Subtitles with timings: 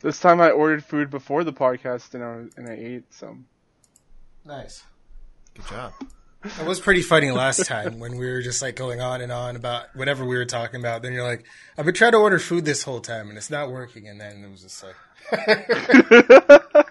[0.00, 3.46] This time I ordered food before the podcast and I and I ate some.
[4.44, 4.84] Nice.
[5.54, 5.92] Good job.
[6.44, 9.56] It was pretty funny last time when we were just like going on and on
[9.56, 11.02] about whatever we were talking about.
[11.02, 11.44] Then you're like,
[11.76, 14.06] I've been trying to order food this whole time and it's not working.
[14.06, 14.94] And then it was just like,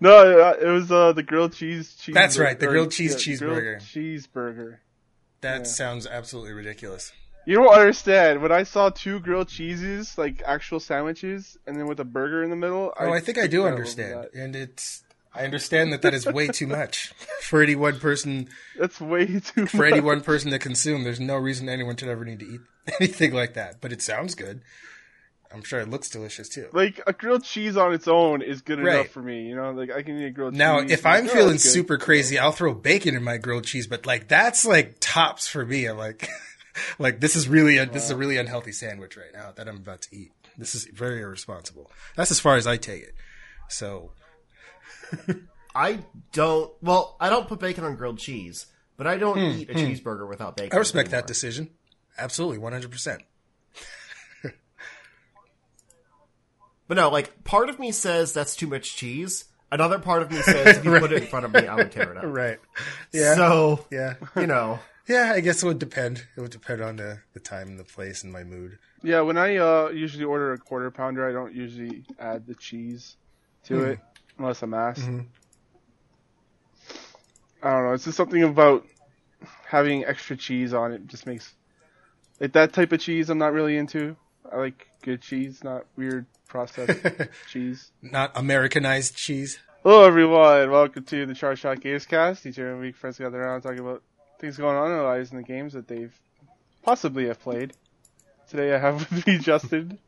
[0.00, 2.14] No, it was uh, the grilled cheese cheese.
[2.14, 3.76] That's right, the grilled cheese cheeseburger.
[3.80, 4.78] cheeseburger.
[5.42, 5.62] that Yeah.
[5.64, 7.12] sounds absolutely ridiculous.
[7.46, 8.40] You don't understand.
[8.42, 12.50] When I saw two grilled cheeses, like actual sandwiches, and then with a burger in
[12.50, 12.92] the middle.
[12.98, 14.28] Oh, I think I do understand.
[14.34, 15.02] And it's,
[15.34, 17.08] I understand that that is way too much
[17.42, 19.92] for any one person, That's way too for much.
[19.92, 21.04] any one person to consume.
[21.04, 22.60] There's no reason anyone should ever need to eat
[23.00, 23.80] anything like that.
[23.80, 24.60] But it sounds good.
[25.54, 26.68] I'm sure it looks delicious too.
[26.72, 28.94] Like a grilled cheese on its own is good Right.
[29.00, 29.46] enough for me.
[29.48, 30.88] You know, like I can eat a grilled Now, cheese.
[30.88, 34.06] Now, if I'm oh, feeling super crazy, I'll throw bacon in my grilled cheese, but
[34.06, 35.84] like that's like tops for me.
[35.86, 36.26] I'm like,
[36.98, 39.76] like this is really a, this is a really unhealthy sandwich right now that I'm
[39.76, 40.32] about to eat.
[40.56, 41.90] This is very irresponsible.
[42.16, 43.14] That's as far as I take it.
[43.68, 44.12] So
[45.74, 46.00] I
[46.32, 46.72] don't.
[46.82, 50.56] Well, I don't put bacon on grilled cheese, but I don't eat a cheeseburger without
[50.56, 50.70] bacon.
[50.70, 51.70] Hmm, I respect that decision.
[52.18, 52.90] Absolutely, 100.
[52.90, 53.22] percent
[56.88, 59.46] But no, like part of me says that's too much cheese.
[59.70, 61.90] Another part of me says if you put it in front of me, I would
[61.90, 62.24] tear it up.
[62.26, 62.58] Right.
[63.12, 63.34] Yeah.
[63.36, 64.14] So yeah.
[64.36, 65.32] you know, Yeah.
[65.34, 66.26] I guess it would depend.
[66.36, 68.78] It would depend on the the time and the place and my mood.
[69.02, 73.16] Yeah, when I uh, usually order a quarter pounder, I don't usually add the cheese
[73.64, 73.84] to Hmm.
[73.90, 73.98] it
[74.38, 75.00] unless I'm asked.
[75.02, 75.26] Mhm.
[77.62, 77.92] I don't know.
[77.92, 78.86] It's just something about
[79.66, 81.06] having extra cheese on it.
[81.06, 81.52] Just makes
[82.40, 83.30] like that type of cheese.
[83.30, 84.16] I'm not really into.
[84.50, 87.00] I like good cheese, not weird processed
[87.48, 87.90] cheese.
[88.02, 89.58] Not Americanized cheese.
[89.82, 90.70] Hello, everyone.
[90.70, 92.46] Welcome to the Char Shot Games Cast.
[92.46, 94.02] Each and every week, friends gather around talking about
[94.42, 96.14] things going on in their lives and the games that they've
[96.82, 97.72] possibly have played.
[98.50, 99.98] Today, I have with me Justin.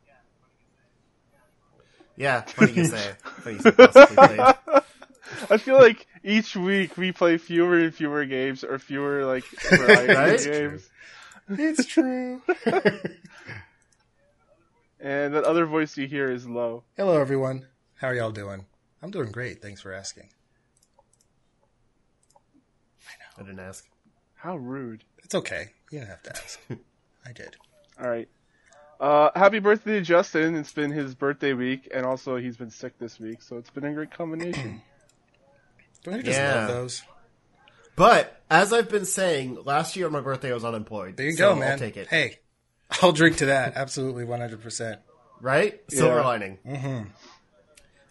[2.16, 2.42] yeah.
[2.42, 3.12] Funny you say.
[3.22, 4.40] Funny you say played.
[5.50, 10.12] I feel like each week we play fewer and fewer games or fewer like variety
[10.12, 10.45] of Right?
[10.45, 10.90] games.
[11.48, 12.42] It's true.
[15.01, 16.83] And that other voice you hear is low.
[16.96, 17.66] Hello, everyone.
[17.96, 18.64] How are y'all doing?
[19.02, 19.61] I'm doing great.
[19.61, 20.30] Thanks for asking.
[23.06, 23.45] I know.
[23.45, 23.84] I didn't ask.
[24.44, 25.05] How rude.
[25.22, 25.70] It's okay.
[25.90, 26.60] You don't have to ask.
[27.27, 27.56] I did.
[27.98, 28.28] All right.
[29.00, 30.55] Uh, happy birthday to Justin.
[30.55, 33.84] It's been his birthday week, and also he's been sick this week, so it's been
[33.86, 34.83] a great combination.
[36.04, 36.56] Don't you just Yeah.
[36.66, 37.02] love those?
[37.96, 41.16] But as I've been saying, last year on my birthday I was unemployed.
[41.16, 41.72] There you so go, man.
[41.72, 42.08] I'll take it.
[42.08, 42.40] Hey,
[43.00, 43.77] I'll drink to that.
[43.77, 44.98] Absolutely, 100%.
[45.40, 45.80] Right?
[45.88, 46.24] Silver Yeah.
[46.27, 46.58] lining.
[46.66, 47.08] Mm-hmm.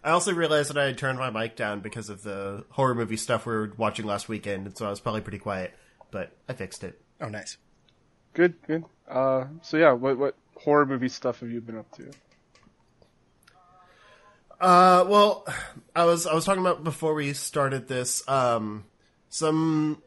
[0.02, 3.16] I also realized that I had turned my mic down because of the horror movie
[3.16, 5.72] stuff we were watching last weekend, and so I was probably pretty quiet.
[6.14, 7.00] But I fixed it.
[7.20, 7.56] Oh, nice.
[8.34, 8.84] good, good.
[9.08, 12.08] Uh, so yeah, what what horror movie stuff have you been up to?
[14.60, 15.44] Uh, well,
[15.96, 18.22] I was I was talking about before we started this.
[18.28, 18.84] Um,
[19.28, 20.04] some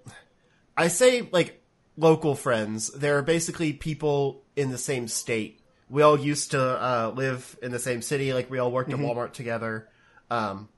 [0.77, 1.61] I say like
[1.97, 2.89] local friends.
[2.89, 5.59] They're basically people in the same state.
[5.89, 8.31] We all used to uh, live in the same city.
[8.31, 9.89] Like we all worked at Walmart together.
[10.31, 10.69] Um,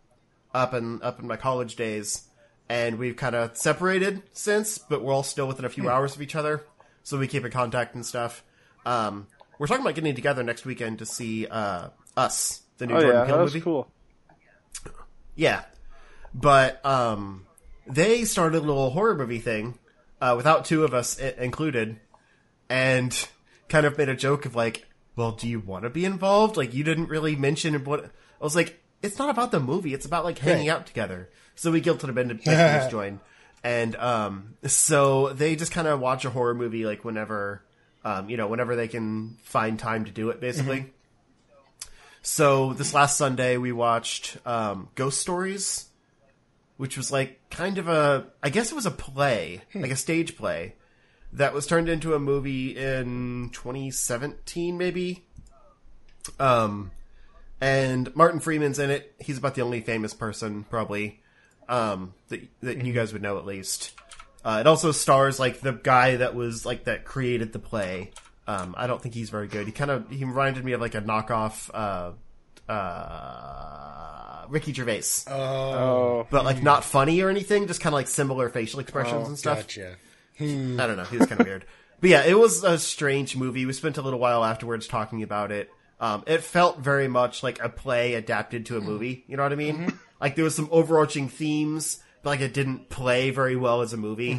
[0.56, 2.29] up in up in my college days,
[2.70, 6.22] and we've kind of separated since, but we're all still within a few hours of
[6.22, 6.64] each other,
[7.04, 8.44] so we keep in contact and stuff.
[8.86, 13.02] Um, we're talking about getting together next weekend to see uh, us, the new Oh
[13.02, 13.62] Jordan yeah, Peele movie.
[13.62, 13.92] cool.
[15.36, 15.64] Yeah,
[16.34, 17.46] but um,
[17.88, 19.78] they started a little horror movie thing
[20.22, 21.98] uh, without two of us I- included,
[22.70, 23.28] and
[23.70, 26.58] kind of made a joke of like, "Well, do you want to be involved?
[26.58, 30.06] Like, you didn't really mention what." I was like, "It's not about the movie; it's
[30.06, 30.74] about like hanging Right.
[30.76, 33.20] out together." So we guilted them into making join,
[33.66, 37.62] and um, so they just kind of watch a horror movie like whenever,
[38.06, 40.94] um, you know, whenever they can find time to do it, basically.
[42.22, 45.90] So this last Sunday we watched um, Ghost Stories,
[46.78, 50.38] which was like kind of a I guess it was a play, like a stage
[50.38, 50.76] play
[51.34, 55.26] that was turned into a movie in 2017 maybe.
[56.40, 56.92] Um
[57.60, 59.14] and Martin Freeman's in it.
[59.20, 61.20] He's about the only famous person probably
[61.70, 63.94] um that that you guys would know at least.
[64.44, 68.12] Uh, it also stars like the guy that was like that created the play.
[68.48, 69.68] Um, I don't think he's very good.
[69.68, 72.12] He kind of he reminded me of like a knockoff uh,
[72.72, 77.68] uh, Ricky Gervais, Oh, Oh, but like not funny or anything.
[77.68, 79.60] Just kind of like similar facial expressions and stuff.
[79.60, 79.96] gotcha.
[80.40, 81.04] I don't know.
[81.04, 81.66] He was kind of weird.
[82.00, 83.66] But yeah, it was a strange movie.
[83.66, 85.70] We spent a little while afterwards talking about it.
[86.00, 89.26] Um, it felt very much like a play adapted to a movie.
[89.28, 90.00] You know what I mean?
[90.22, 93.98] Like there was some overarching themes, but like it didn't play very well as a
[93.98, 94.34] movie.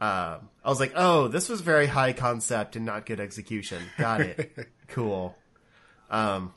[0.00, 3.82] Um, I was like, oh, this was very high concept and not good execution.
[3.96, 4.68] Got it.
[4.88, 5.34] cool.
[6.10, 6.52] Um,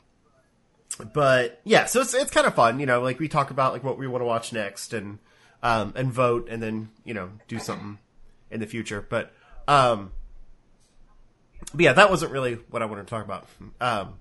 [1.14, 3.00] but yeah, so it's it's kind of fun, you know.
[3.00, 5.18] Like we talk about like what we want to watch next, and
[5.62, 7.98] um, and vote, and then you know do something
[8.50, 9.06] in the future.
[9.08, 9.32] But
[9.66, 10.12] um,
[11.72, 13.46] but yeah, that wasn't really what I wanted to talk about.
[13.80, 14.14] Um,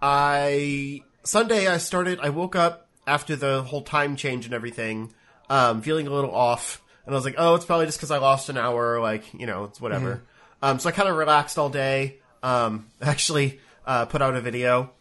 [0.00, 2.20] I Sunday I started.
[2.20, 5.12] I woke up after the whole time change and everything,
[5.48, 8.18] um, feeling a little off, and I was like, oh, it's probably just because I
[8.18, 9.00] lost an hour.
[9.00, 10.22] Like you know, it's whatever.
[10.62, 12.18] Um, so I kind of relaxed all day.
[12.42, 14.92] Um, actually, uh, put out a video,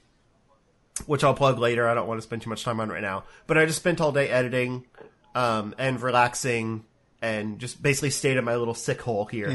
[1.05, 1.87] which I'll plug later.
[1.87, 3.23] I don't want to spend too much time on right now.
[3.47, 4.85] But I just spent all day editing,
[5.33, 6.83] um, and relaxing,
[7.21, 9.49] and just basically stayed in my little sick hole here.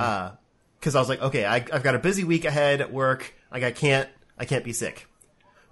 [0.00, 0.30] Uh,
[0.84, 3.34] because I was like, okay, I, I've got a busy week ahead at work.
[3.50, 4.06] Like I can't,
[4.38, 5.06] I can't be sick.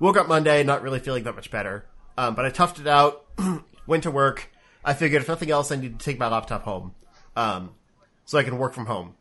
[0.01, 1.85] Woke up Monday, not really feeling that much better.
[2.17, 3.27] Um, but I toughed it out.
[3.87, 4.51] went to work.
[4.83, 6.95] I figured if nothing else, I need to take my laptop home,
[7.37, 7.75] um,
[8.25, 9.15] so I can work from home.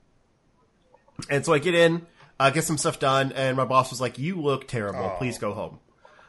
[1.29, 2.07] And so I get in,
[2.39, 5.13] uh, get some stuff done, and my boss was like, "You look terrible.
[5.17, 5.79] Please go home."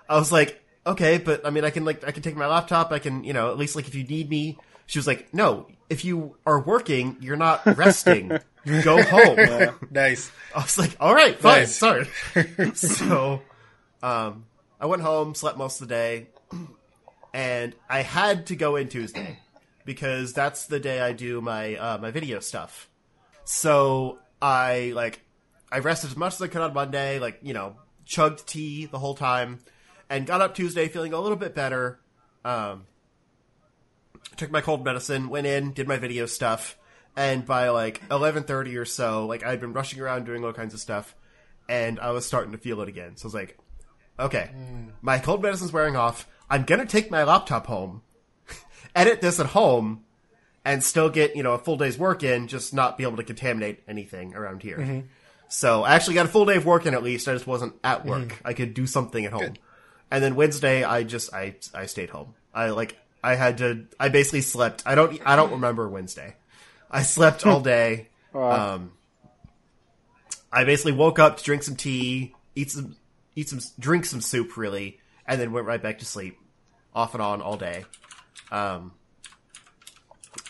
[0.09, 2.91] I was like, "Okay, but I mean, I can like, I can take my laptop.
[2.91, 5.69] I can, you know, at least like if you need me." She was like, "No,
[5.89, 8.39] if you are working, you're not resting.
[8.65, 9.39] go home."
[9.91, 10.31] nice.
[10.55, 11.77] I was like, "All right, fine, Nice.
[11.77, 12.09] sorry."
[12.75, 13.43] so,
[14.03, 14.45] um,
[14.81, 16.27] I went home, slept most of the day,
[17.35, 19.39] and I had to go in Tuesday
[19.85, 22.89] because that's the day I do my uh, my video stuff.
[23.45, 25.21] So I like
[25.71, 28.99] I rested as much as I could on Monday, like you know, chugged tea the
[28.99, 29.61] whole time,
[30.11, 32.01] and got up Tuesday feeling a little bit better.
[32.45, 32.87] Um,
[34.37, 36.77] took my cold medicine, went in, did my video stuff,
[37.17, 40.75] and by like eleven thirty or so, like I'd been rushing around doing all kinds
[40.75, 41.15] of stuff,
[41.69, 43.17] and I was starting to feel it again.
[43.17, 43.59] So I was like,
[44.19, 44.91] okay, hmm.
[45.01, 46.27] my cold medicine's wearing off.
[46.49, 48.03] I'm gonna take my laptop home,
[48.95, 50.05] edit this at home,
[50.65, 53.25] and still get you know a full day's work in, just not be able to
[53.25, 54.79] contaminate anything around here.
[54.79, 55.01] Mm-hmm.
[55.49, 57.29] So I actually got a full day of work in at least.
[57.29, 58.09] I just wasn't at mm-hmm.
[58.09, 58.41] work.
[58.45, 59.55] I could do something at home.
[60.11, 62.35] And then Wednesday, I just I I stayed home.
[62.55, 63.87] I like I had to.
[64.01, 64.83] I basically slept.
[64.87, 66.37] I don't I don't remember Wednesday.
[66.93, 68.09] I slept all day.
[68.35, 68.93] Um,
[70.53, 72.97] I basically woke up to drink some tea, eat some
[73.35, 76.39] eat some drink some soup really, and then went right back to sleep,
[76.95, 77.85] off and on all day.
[78.51, 78.93] Um,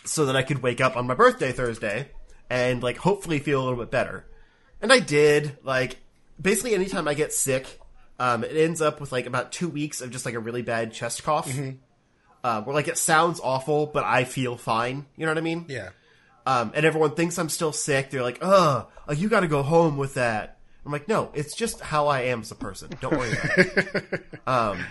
[0.05, 2.11] so that I could wake up on my birthday Thursday
[2.51, 4.27] and like hopefully feel a little bit better.
[4.81, 5.57] And I did.
[5.63, 5.99] Like
[6.41, 7.81] basically anytime I get sick,
[8.19, 10.93] um, it ends up with like about two weeks of just like a really bad
[10.93, 11.49] chest cough.
[12.45, 15.07] Uh, where like it sounds awful, but I feel fine.
[15.17, 15.67] You know what I mean?
[15.69, 15.91] Yeah.
[16.45, 18.11] Um, and everyone thinks I'm still sick.
[18.11, 21.55] They're like, "Ugh, oh, you got to go home with that." I'm like, "No, it's
[21.55, 22.91] just how I am as a person.
[23.01, 24.85] Don't worry about it." um,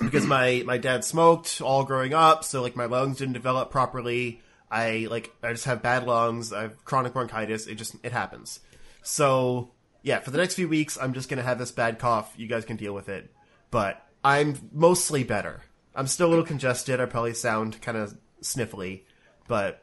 [0.00, 4.40] because my my dad smoked all growing up, so like my lungs didn't develop properly.
[4.70, 6.52] I like I just have bad lungs.
[6.52, 7.66] I have chronic bronchitis.
[7.66, 8.60] It just it happens.
[9.02, 9.70] So
[10.02, 12.32] yeah, for the next few weeks, I'm just gonna have this bad cough.
[12.36, 13.32] You guys can deal with it,
[13.70, 15.62] but I'm mostly better.
[15.94, 17.00] I'm still a little congested.
[17.00, 19.02] I probably sound kind of sniffly,
[19.48, 19.82] but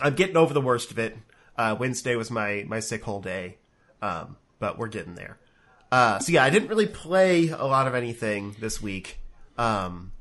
[0.00, 1.16] I'm getting over the worst of it.
[1.56, 3.58] Uh, Wednesday was my my sick whole day,
[4.02, 5.38] um, but we're getting there.
[5.92, 9.18] Uh, so yeah, I didn't really play a lot of anything this week.
[9.56, 10.12] Um,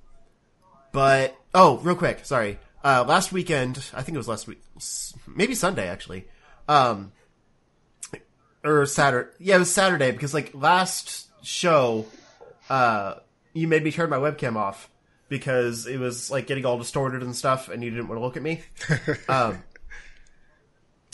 [0.91, 2.59] but oh, real quick, sorry.
[2.83, 4.61] Uh, last weekend, I think it was last week,
[5.25, 6.27] maybe Sunday actually,
[6.67, 7.11] um,
[8.63, 9.29] or Saturday.
[9.39, 12.06] Yeah, it was Saturday because like last show,
[12.69, 13.15] uh,
[13.53, 14.89] you made me turn my webcam off
[15.33, 18.37] because it was like getting all distorted and stuff, and you didn't want to look
[18.37, 18.61] at me.
[19.28, 19.63] um,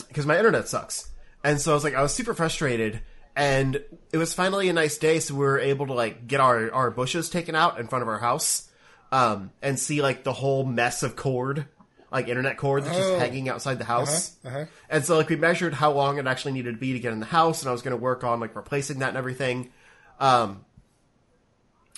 [0.08, 1.08] because my internet sucks.
[1.42, 3.00] And so I was like, I was super frustrated.
[3.34, 6.70] And it was finally a nice day, so we were able to like get our,
[6.70, 8.68] our bushes taken out in front of our house,
[9.10, 11.64] um, and see like the whole mess of cord,
[12.12, 13.00] like internet cord that's Oh.
[13.00, 14.36] just hanging outside the house.
[14.44, 14.66] Uh-huh.
[14.90, 17.20] And so like we measured how long it actually needed to be to get in
[17.20, 19.70] the house, and I was going to work on like replacing that and everything.
[20.18, 20.64] Um,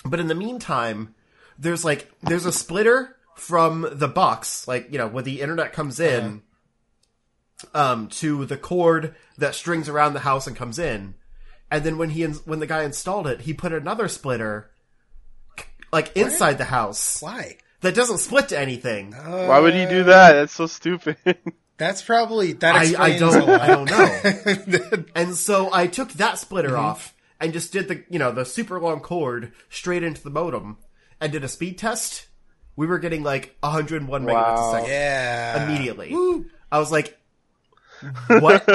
[0.05, 1.15] but in the meantime,
[1.57, 5.99] there's like there's a splitter from the box, like you know, when the internet comes
[5.99, 6.41] in,
[7.73, 11.15] um, to the cord that strings around the house and comes in,
[11.71, 14.71] and then when he ins- when the guy installed it, he put another splitter
[15.91, 17.57] like inside the house Why?
[17.81, 19.13] that doesn't split to anything.
[19.13, 20.33] Why would he do that?
[20.33, 21.17] That's so stupid.
[21.77, 23.61] That's probably that I, I explains don't a lot.
[23.61, 25.03] I don't know.
[25.15, 28.79] and so I took that splitter off and just did the you know the super
[28.79, 30.77] long cord straight into the modem
[31.23, 32.27] and did a speed test.
[32.75, 35.65] We were getting like 101 megabits a second yeah.
[35.65, 36.15] immediately.
[36.71, 37.17] I was like,
[38.27, 38.67] "What?"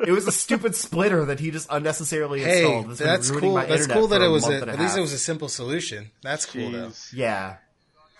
[0.00, 2.88] it was a stupid splitter that he just unnecessarily Hey, installed.
[2.88, 3.54] That's been that's ruining cool.
[3.54, 4.98] my That's internet cool that for it a was month a, and a at least
[4.98, 6.10] it was a simple solution.
[6.22, 6.88] That's cool though.
[6.88, 7.12] Jeez.
[7.12, 7.56] Yeah.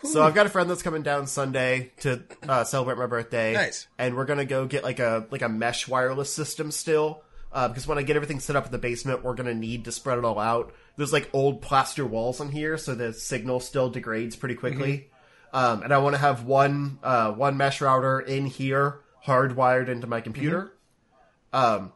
[0.04, 3.52] So I've got a friend that's coming down Sunday to uh, celebrate my birthday.
[3.54, 3.88] Nice.
[3.98, 7.86] And we're gonna go get like a like a mesh wireless system still, uh, because
[7.86, 10.24] when I get everything set up in the basement, we're gonna need to spread it
[10.24, 10.72] all out.
[10.96, 15.10] There's like old plaster walls in here, so the signal still degrades pretty quickly.
[15.52, 20.06] Um, and I want to have one uh, one mesh router in here, hardwired into
[20.06, 20.72] my computer.
[21.52, 21.92] Um,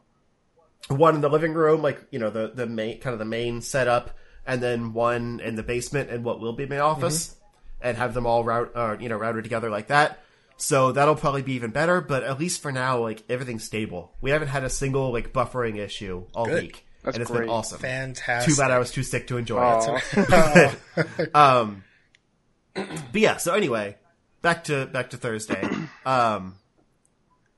[0.87, 3.61] one in the living room, like you know the the main kind of the main
[3.61, 7.35] setup, and then one in the basement and what will be my office,
[7.81, 10.22] and have them all route uh, you know routed together like that.
[10.57, 12.01] So that'll probably be even better.
[12.01, 14.15] But at least for now, like everything's stable.
[14.21, 16.63] We haven't had a single like buffering issue all Good.
[16.63, 17.41] week, That's and it's great.
[17.41, 17.79] been awesome.
[17.79, 18.53] Fantastic.
[18.53, 19.99] Too bad I was too sick to enjoy Aw.
[20.13, 21.35] it.
[21.35, 21.83] um,
[22.73, 23.37] but yeah.
[23.37, 23.97] So anyway,
[24.41, 25.67] back to back to Thursday.
[26.05, 26.55] Um,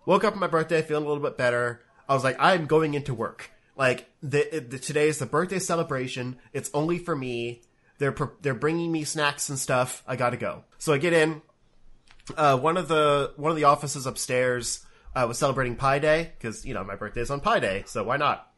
[0.05, 1.81] woke up on my birthday feeling a little bit better.
[2.07, 3.49] I was like, I'm going into work.
[3.75, 6.37] Like the, the today is the birthday celebration.
[6.53, 7.61] It's only for me.
[7.97, 10.03] They're they're bringing me snacks and stuff.
[10.07, 10.63] I gotta go.
[10.77, 11.41] So I get in.
[12.35, 16.65] Uh, one of the one of the offices upstairs uh, was celebrating Pi Day because
[16.65, 18.51] you know my birthday is on Pi Day, so why not?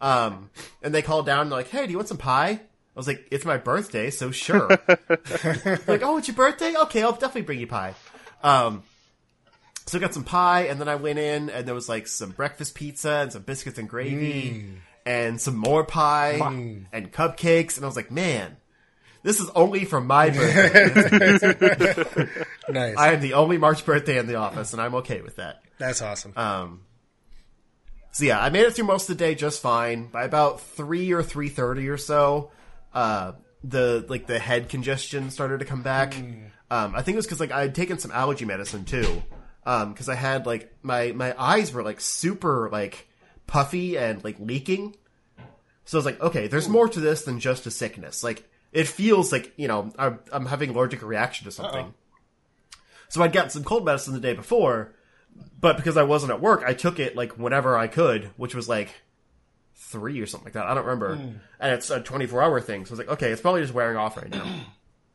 [0.00, 0.50] Um,
[0.82, 2.60] and they called down and they're like, "Hey, do you want some pie?" I
[2.94, 4.68] was like, "It's my birthday, so sure."
[5.86, 6.74] like, "Oh, it's your birthday?
[6.76, 7.94] Okay, I'll definitely bring you pie."
[8.42, 8.82] Um,
[9.86, 12.30] so I got some pie, and then I went in, and there was like some
[12.30, 14.66] breakfast pizza and some biscuits and gravy,
[15.06, 16.38] and some more pie
[16.92, 18.56] and cupcakes, and I was like, "Man,
[19.24, 22.28] this is only for my birthday.
[22.66, 22.96] Nice.
[22.96, 26.00] I am the only March birthday in the office, and I'm okay with that." That's
[26.00, 26.32] awesome.
[26.34, 26.80] Um,
[28.12, 30.06] so yeah, I made it through most of the day just fine.
[30.06, 32.52] By about three or three thirty or so,
[32.94, 36.14] uh, the like the head congestion started to come back.
[36.70, 39.22] Um, I think it was because like I had taken some allergy medicine too,
[39.64, 43.08] because I had like my my eyes were like super like
[43.46, 44.96] puffy and like leaking.
[45.84, 48.24] So I was like, okay, there's more to this than just a sickness.
[48.24, 51.94] Like it feels like you know I'm, I'm having allergic reaction to something.
[53.08, 54.92] So I'd gotten some cold medicine the day before,
[55.60, 58.68] but because I wasn't at work, I took it like whenever I could, which was
[58.68, 58.92] like
[59.76, 60.66] three or something like that.
[60.66, 61.12] I don't remember.
[61.60, 62.84] And it's a 24 hour thing.
[62.84, 64.64] So I was like, okay, it's probably just wearing off right now.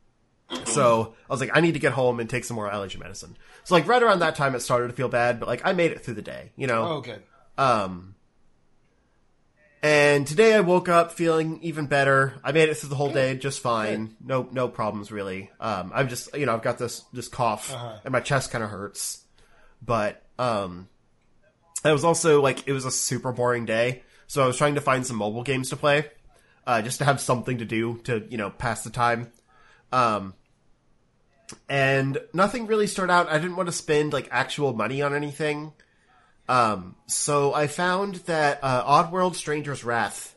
[0.66, 3.38] so I was like, I need to get home and take some more allergy medicine.
[3.66, 5.92] So like right around that time, it started to feel bad, but like I made
[5.92, 6.88] it through the day, you know?
[6.88, 7.22] oh, good.
[7.58, 8.16] Um,
[9.82, 12.34] and today I woke up feeling even better.
[12.44, 14.16] I made it through the whole day just fine.
[14.24, 15.50] No, no problems really.
[15.60, 18.70] Um, I'm just, you know, I've got this, this cough and my chest kind of
[18.70, 19.24] hurts,
[19.82, 20.88] but, um,
[21.86, 24.04] it was also like, it was a super boring day.
[24.28, 26.06] So I was trying to find some mobile games to play,
[26.68, 29.32] uh, just to have something to do to, you know, pass the time.
[29.92, 30.34] Um,
[31.68, 33.30] and nothing really started out.
[33.30, 35.74] I didn't want to spend like actual money on anything.
[36.50, 40.36] Um, so I found that uh, Oddworld Stranger's Wrath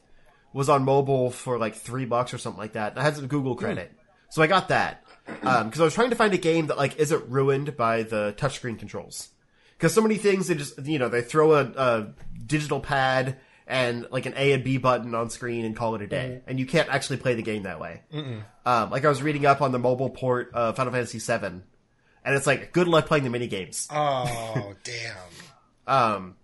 [0.52, 2.98] was on mobile for like three bucks or something like that.
[2.98, 3.90] I had some Google credit,
[4.28, 5.02] so I got that
[5.40, 8.78] because I was trying to find a game that like isn't ruined by the touchscreen
[8.78, 9.30] controls.
[9.78, 12.14] Because so many things they just you know they throw a, a
[12.46, 16.06] digital pad and like an A and B button on screen and call it a
[16.06, 18.02] day, and you can't actually play the game that way.
[18.66, 21.62] Um, like I was reading up on the mobile port of Final Fantasy VII, and
[22.26, 23.88] it's like good luck playing the mini games.
[23.90, 25.16] Oh, damn.
[25.92, 26.36] Um,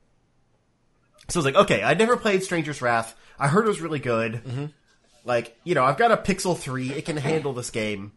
[1.29, 3.17] so I was like, okay, I'd never played Stranger's Wrath.
[3.39, 4.73] I heard it was really good.
[5.25, 6.91] Like, you know, I've got a Pixel 3.
[6.93, 8.13] It can handle this game.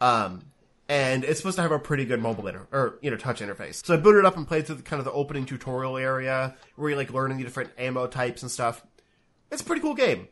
[0.00, 0.44] Um,
[0.88, 3.84] and it's supposed to have a pretty good mobile inter- or, you know, touch interface.
[3.84, 6.54] So I booted it up and played through the, kind of the opening tutorial area
[6.76, 8.84] where you're like learning the different ammo types and stuff.
[9.50, 10.28] It's a pretty cool game.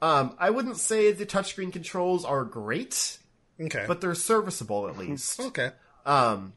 [0.00, 3.18] Um, I wouldn't say the touchscreen controls are great,
[3.60, 3.84] Okay.
[3.86, 5.70] but they're serviceable at least okay.
[6.04, 6.54] um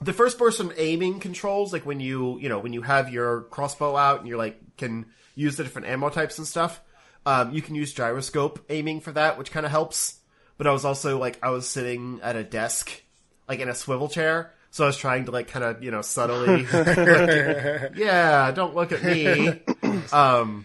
[0.00, 3.96] the first person aiming controls like when you you know when you have your crossbow
[3.96, 6.80] out and you're like can use the different ammo types and stuff
[7.26, 10.18] um you can use gyroscope aiming for that which kind of helps
[10.56, 13.02] but i was also like i was sitting at a desk
[13.48, 16.02] like in a swivel chair so i was trying to like kind of you know
[16.02, 19.60] subtly like, yeah don't look at me
[20.12, 20.64] um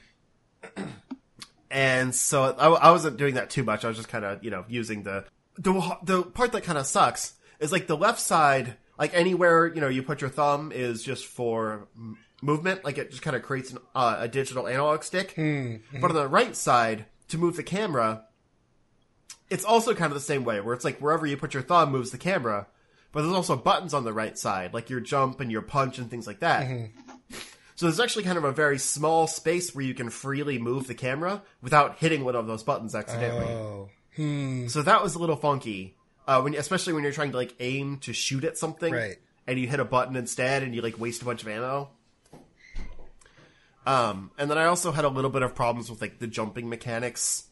[1.74, 3.84] and so I, I wasn't doing that too much.
[3.84, 5.26] I was just kind of, you know, using the
[5.56, 9.82] the the part that kind of sucks is like the left side, like anywhere you
[9.82, 12.84] know you put your thumb is just for m- movement.
[12.84, 15.34] Like it just kind of creates an, uh, a digital analog stick.
[15.34, 16.02] Hmm, hmm.
[16.02, 18.26] But on the right side, to move the camera,
[19.50, 21.92] it's also kind of the same way, where it's like wherever you put your thumb
[21.92, 22.68] moves the camera.
[23.12, 26.10] But there's also buttons on the right side, like your jump and your punch and
[26.10, 26.68] things like that.
[26.68, 27.38] Mm-hmm.
[27.76, 30.96] So there's actually kind of a very small space where you can freely move the
[30.96, 33.46] camera without hitting one of those buttons accidentally.
[33.46, 33.90] Oh.
[34.16, 34.68] Hmm.
[34.68, 35.96] So that was a little funky,
[36.28, 39.18] uh, when especially when you're trying to like aim to shoot at something, Right.
[39.46, 41.90] And you hit a button instead, and you like waste a bunch of ammo.
[43.86, 46.70] Um, and then I also had a little bit of problems with like the jumping
[46.70, 47.48] mechanics.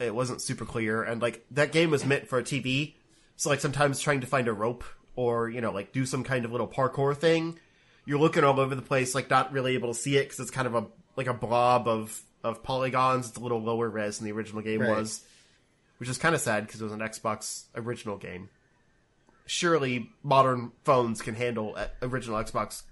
[0.00, 2.94] It wasn't super clear, and like that game was meant for a TV,
[3.36, 4.84] so like sometimes trying to find a rope
[5.16, 7.58] or you know like do some kind of little parkour thing,
[8.04, 10.50] you're looking all over the place, like not really able to see it because it's
[10.50, 13.28] kind of a like a blob of of polygons.
[13.28, 14.90] It's a little lower res than the original game Right.
[14.90, 15.24] was,
[15.98, 18.48] which is kind of sad because it was an Xbox original game.
[19.46, 22.82] Surely modern phones can handle uh, original Xbox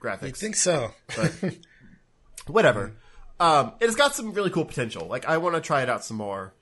[0.00, 0.90] graphics I think so.
[2.46, 2.94] whatever.
[3.40, 5.06] Um, it has got some really cool potential.
[5.06, 6.54] Like I want to try it out some more,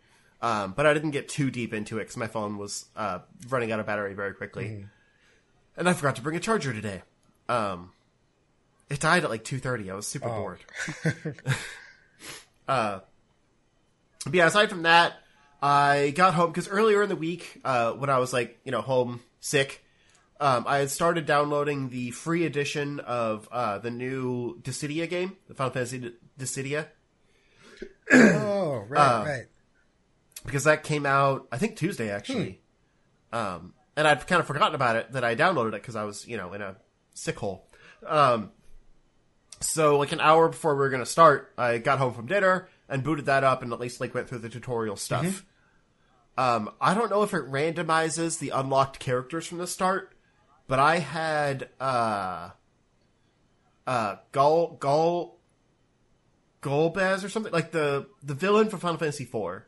[0.42, 3.72] um, but I didn't get too deep into it because my phone was uh, running
[3.72, 4.86] out of battery very quickly,
[5.76, 7.02] and I forgot to bring a charger today.
[7.48, 7.92] Um,
[8.90, 9.90] it died at like two thirty.
[9.90, 10.58] I was super bored.
[12.68, 13.00] uh,
[14.24, 15.14] but yeah, aside from that,
[15.62, 18.80] I got home because earlier in the week, uh, when I was like you know
[18.82, 19.84] home sick,
[20.40, 25.54] um, I had started downloading the free edition of uh, the new Dissidia game, the
[25.54, 26.86] Final Fantasy Dissidia,
[28.12, 29.46] oh, right, Uh, right.
[30.44, 32.60] because that came out I think Tuesday actually,
[33.32, 36.26] um, and I'd kind of forgotten about it that I downloaded it because I was
[36.28, 36.76] you know in a
[37.14, 37.66] sick hole.
[38.06, 38.50] Um,
[39.60, 42.68] so like an hour before we were going to start, I got home from dinner
[42.88, 45.44] and booted that up and at least like went through the tutorial stuff.
[46.38, 50.12] Um, I don't know if it randomizes the unlocked characters from the start,
[50.68, 52.50] but I had uh
[53.86, 55.38] uh Gul Gul
[56.62, 59.62] Golbez or something like the the villain from Final Fantasy IV.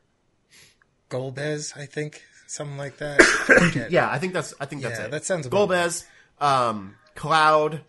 [1.10, 3.18] Golbez, I think, something like that.
[3.76, 3.86] I.
[3.88, 5.10] Yeah, I think that's I think that's Yeah, it.
[5.12, 6.04] that sounds Golbez,
[6.38, 7.80] um, Cloud,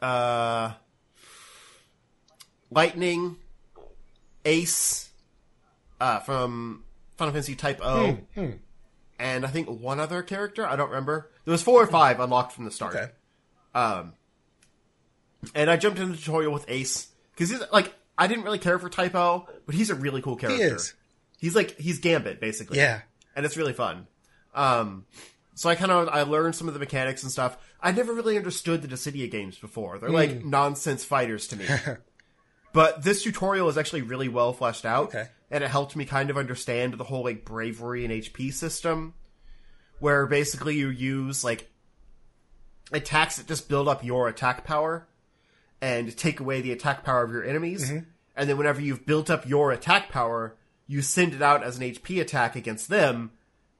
[0.00, 0.72] uh,
[2.70, 3.36] Lightning,
[4.44, 5.10] Ace,
[6.00, 6.84] uh, from
[7.16, 8.50] Final Fantasy Type O, Hmm,
[9.18, 10.66] and I think one other character.
[10.66, 11.30] I don't remember.
[11.44, 12.94] There was four or five unlocked from the start.
[12.96, 13.08] Okay.
[13.74, 14.14] Um,
[15.54, 18.78] and I jumped into the tutorial with Ace because he's like I didn't really care
[18.78, 20.76] for Type O, but he's a really cool He character.
[20.76, 20.94] is.
[21.38, 23.00] He's like he's Gambit basically Yeah.
[23.34, 24.06] and it's really fun.
[24.54, 25.06] Um,
[25.54, 27.56] so I kind of I learned some of the mechanics and stuff.
[27.80, 29.98] I never really understood the Dissidia games before.
[29.98, 31.64] They're like nonsense fighters to me.
[32.72, 35.28] but this tutorial is actually really well fleshed out, Okay.
[35.50, 39.14] and it helped me kind of understand the whole like bravery and HP system,
[39.98, 41.70] where basically you use like
[42.92, 45.06] attacks that just build up your attack power
[45.80, 47.90] and take away the attack power of your enemies.
[47.90, 48.04] Mm-hmm.
[48.36, 50.56] And then whenever you've built up your attack power,
[50.86, 53.32] you send it out as an HP attack against them,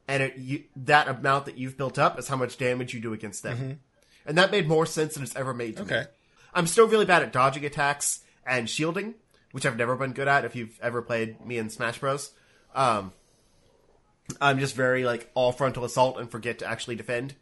[0.07, 3.13] and it, you, that amount that you've built up is how much damage you do
[3.13, 3.57] against them.
[3.57, 3.73] Mm-hmm.
[4.27, 5.93] And that made more sense than it's ever made to me.
[5.93, 6.07] Okay.
[6.53, 9.15] I'm still really bad at dodging attacks and shielding,
[9.53, 12.33] which I've never been good at if you've ever played me in Smash Bros.
[12.75, 13.13] Um,
[14.41, 17.35] I'm just very like all frontal assault and forget to actually defend.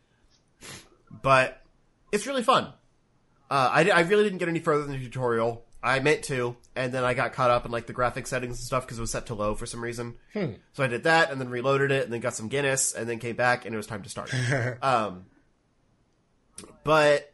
[1.10, 1.62] But
[2.12, 2.72] it's really fun.
[3.50, 5.64] Uh, I, I really didn't get any further than the tutorial.
[5.82, 8.66] I meant to, and then I got caught up in like the graphic settings and
[8.66, 10.16] stuff because it was set to low for some reason.
[10.72, 13.20] So I did that, and then reloaded it, and then got some Guinness, and then
[13.20, 14.34] came back, and it was time to start.
[14.82, 15.26] um,
[16.82, 17.32] but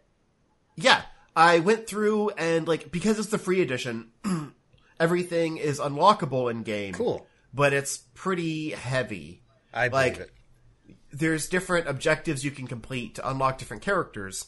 [0.77, 1.03] yeah,
[1.37, 4.11] I went through and like because it's the free edition,
[5.01, 6.95] everything is unlockable in game.
[6.95, 7.27] Cool.
[7.53, 9.43] but it's pretty heavy.
[9.73, 10.31] I believe Like- it.
[11.13, 14.47] There's different objectives you can complete to unlock different characters.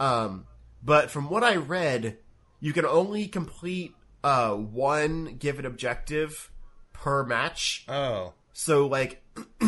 [0.00, 0.46] Um,
[0.82, 2.18] but from what I read,
[2.58, 6.50] you can only complete uh, one given objective
[6.92, 7.84] per match.
[7.88, 8.32] Oh.
[8.52, 9.22] So like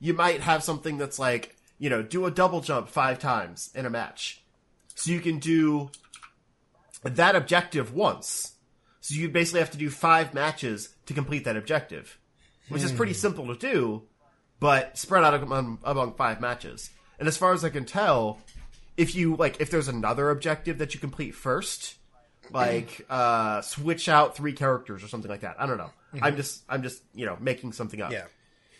[0.00, 3.84] you might have something that's like, you know, do a double jump 5 times in
[3.86, 4.41] a match.
[5.02, 5.90] So you can do
[7.02, 8.52] that objective once.
[9.00, 12.20] So you basically have to do 5 matches to complete that objective,
[12.68, 13.18] which is pretty hmm.
[13.18, 14.04] simple to do,
[14.60, 16.90] but spread out among, among 5 matches.
[17.18, 18.38] And as far as I can tell,
[18.96, 21.96] if you like if there's another objective that you complete first,
[22.52, 23.02] like hmm.
[23.10, 25.56] uh switch out 3 characters or something like that.
[25.58, 25.90] I don't know.
[26.14, 26.22] Mm-hmm.
[26.22, 28.26] I'm just I'm just, you know, making something up Yeah.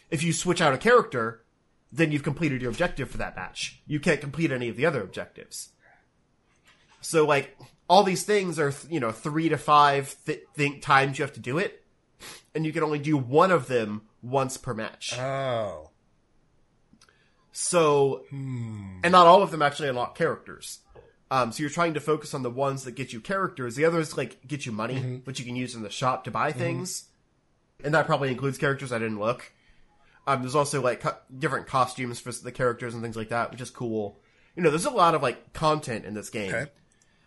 [0.08, 1.42] if you switch out a character,
[1.90, 3.82] then you've completed your objective for that match.
[3.88, 5.70] You can't complete any of the other objectives.
[7.02, 7.56] So, like,
[7.88, 11.40] all these things are, you know, three to five th- think times you have to
[11.40, 11.84] do it,
[12.54, 15.18] and you can only do one of them once per match.
[15.18, 15.90] Oh.
[17.52, 20.78] So, and not all of them actually unlock characters.
[21.30, 23.74] Um, so you're trying to focus on the ones that get you characters.
[23.74, 26.52] The others like get you money, which you can use in the shop to buy
[26.52, 27.08] things,
[27.82, 28.92] and that probably includes characters.
[28.92, 29.52] I didn't look.
[30.26, 33.60] Um, there's also like co- different costumes for the characters and things like that, which
[33.60, 34.20] is cool.
[34.56, 36.70] You know, there's a lot of like content in this game, Okay.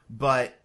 [0.10, 0.60] But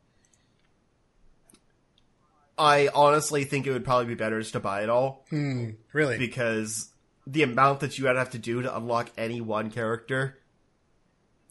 [2.59, 6.19] I honestly think it would probably be better just to buy it all hmm, Really?
[6.19, 6.91] because
[7.27, 10.39] the amount that you would have to do to unlock any one character.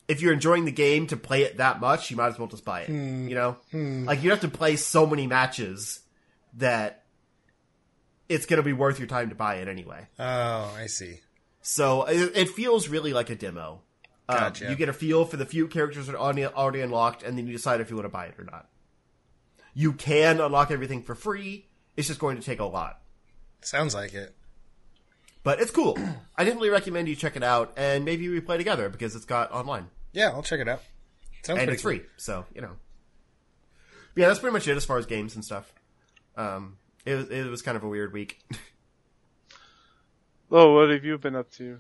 [0.08, 2.66] If you're enjoying the game to play it that much, you might as well just
[2.66, 2.88] buy it.
[2.88, 4.06] Hmm, you know, hmm.
[4.06, 6.00] like you have to play so many matches
[6.56, 7.04] that
[8.28, 10.08] it's going to be worth your time to buy it anyway.
[10.20, 11.20] oh, I see.
[11.62, 13.82] So it, it feels really like a demo.
[14.30, 17.38] Um, You get a feel for the few characters that are already, already unlocked, and
[17.38, 18.68] then you decide if you want to buy it or not.
[19.74, 21.68] You can unlock everything for free.
[21.98, 23.02] It's just going to take a lot.
[23.62, 24.36] Sounds like it.
[25.44, 25.98] But it's cool.
[26.38, 29.52] I definitely recommend you check it out, and maybe we play together because it's got
[29.52, 30.82] online Yeah, I'll check it out.
[31.44, 32.02] Sounds and pretty it's free.
[32.18, 32.72] So you know,
[34.16, 35.74] yeah, that's pretty much it as far as games and stuff.
[36.36, 38.40] Um, it was it was kind of a weird week.
[40.52, 41.78] Oh, what have you been up to?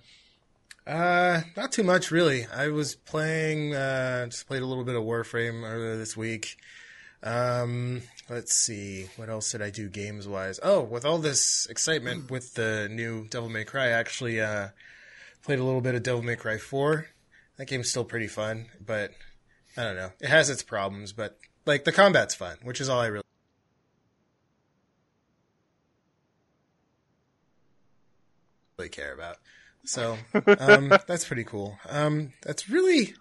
[0.90, 2.48] Uh, not too much really.
[2.48, 6.58] I was playing, uh, just played a little bit of Warframe earlier this week.
[7.22, 10.60] Um, let's see, what else did I do games wise?
[10.64, 14.70] Oh, with all this excitement with the new Devil May Cry, I actually, uh,
[15.44, 17.06] played a little bit of Devil May Cry 4.
[17.58, 19.12] That game's still pretty fun, but
[19.78, 20.12] I don't know.
[20.20, 23.24] It has its problems, but like the combat's fun, which is all I really
[28.80, 29.38] really care about.
[29.90, 30.18] So
[30.60, 31.80] um, that's pretty cool.
[31.90, 33.16] Um, that's really,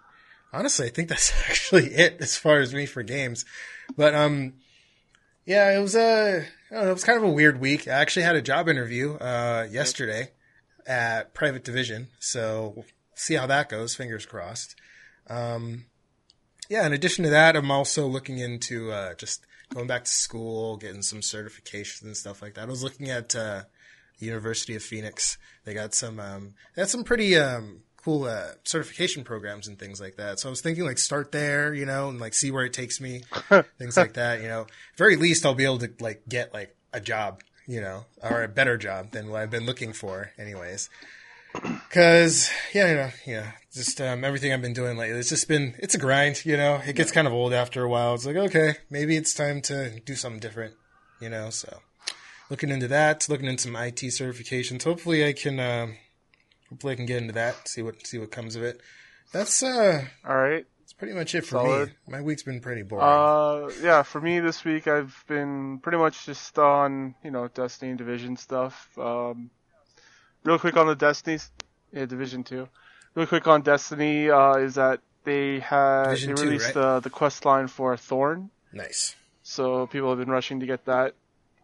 [0.53, 3.43] honestly, I think that's actually it as far as me for games.
[3.97, 4.53] But um,
[5.47, 7.87] yeah, it was a, know, it was kind of a weird week.
[7.87, 10.29] I actually had a job interview uh, yesterday
[10.85, 13.95] at Private Division, so we'll see how that goes.
[13.95, 14.75] Fingers crossed.
[15.27, 15.85] Um,
[16.69, 20.77] yeah, in addition to that, I'm also looking into uh, just going back to school,
[20.77, 22.65] getting some certifications and stuff like that.
[22.65, 23.63] I was looking at uh,
[24.25, 25.37] University of Phoenix.
[25.65, 29.99] They got some um, they had some pretty um, cool uh, certification programs and things
[29.99, 30.39] like that.
[30.39, 33.01] So I was thinking like start there, you know, and like see where it takes
[33.01, 33.23] me,
[33.77, 34.41] things like that.
[34.41, 38.05] You know, very least I'll be able to like get like a job, you know,
[38.21, 40.89] or a better job than what I've been looking for, anyways.
[41.89, 45.75] Cause yeah, you know, yeah, just um, everything I've been doing lately, it's just been
[45.79, 46.81] it's a grind, you know.
[46.85, 48.13] It gets kind of old after a while.
[48.13, 50.75] It's like okay, maybe it's time to do something different,
[51.19, 51.49] you know.
[51.49, 51.79] So
[52.49, 54.83] looking into that, looking into some IT certifications.
[54.83, 55.59] Hopefully, I can.
[55.59, 55.87] Uh,
[56.69, 57.67] hopefully, I can get into that.
[57.67, 58.81] See what see what comes of it.
[59.31, 60.65] That's uh, All right.
[60.79, 61.89] that's pretty much it for Solid.
[61.89, 61.95] me.
[62.07, 63.05] My week's been pretty boring.
[63.05, 67.91] Uh, yeah, for me this week, I've been pretty much just on, you know, Destiny
[67.91, 68.89] and Division stuff.
[68.97, 69.51] Um,
[70.43, 71.37] real quick on the Destiny,
[71.93, 72.67] yeah, Division 2.
[73.13, 76.73] Real quick on Destiny, uh, is that they had, Division they 2, released right?
[76.73, 78.49] the, the quest line for Thorn.
[78.73, 79.15] nice.
[79.43, 81.13] So people have been rushing to get that.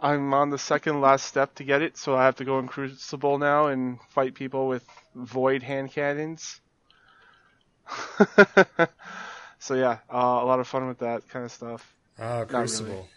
[0.01, 2.67] I'm on the second last step to get it, so I have to go in
[2.67, 6.59] Crucible now and fight people with void hand cannons.
[9.59, 11.95] so yeah, uh, a lot of fun with that kind of stuff.
[12.19, 12.45] Ah, really.
[12.47, 13.07] Crucible.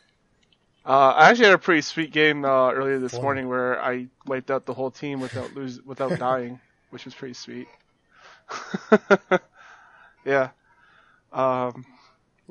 [0.88, 3.22] Uh, I actually had a pretty sweet game uh, earlier this Fun.
[3.22, 6.60] morning where I wiped out the whole team without lose without dying,
[6.90, 7.68] which was pretty sweet.
[10.24, 10.50] yeah.
[11.30, 11.84] Um,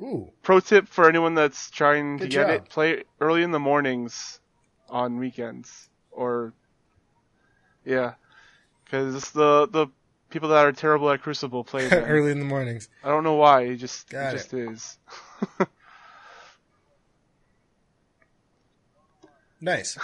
[0.00, 2.50] Ooh, pro tip for anyone that's trying to get job.
[2.50, 4.40] it: play early in the mornings
[4.88, 6.52] on weekends, or
[7.84, 8.14] yeah,
[8.84, 9.88] because the the
[10.30, 12.04] people that are terrible at Crucible play them.
[12.04, 12.88] early in the mornings.
[13.02, 13.62] I don't know why.
[13.62, 14.98] It just Got it just is.
[19.60, 19.98] Nice.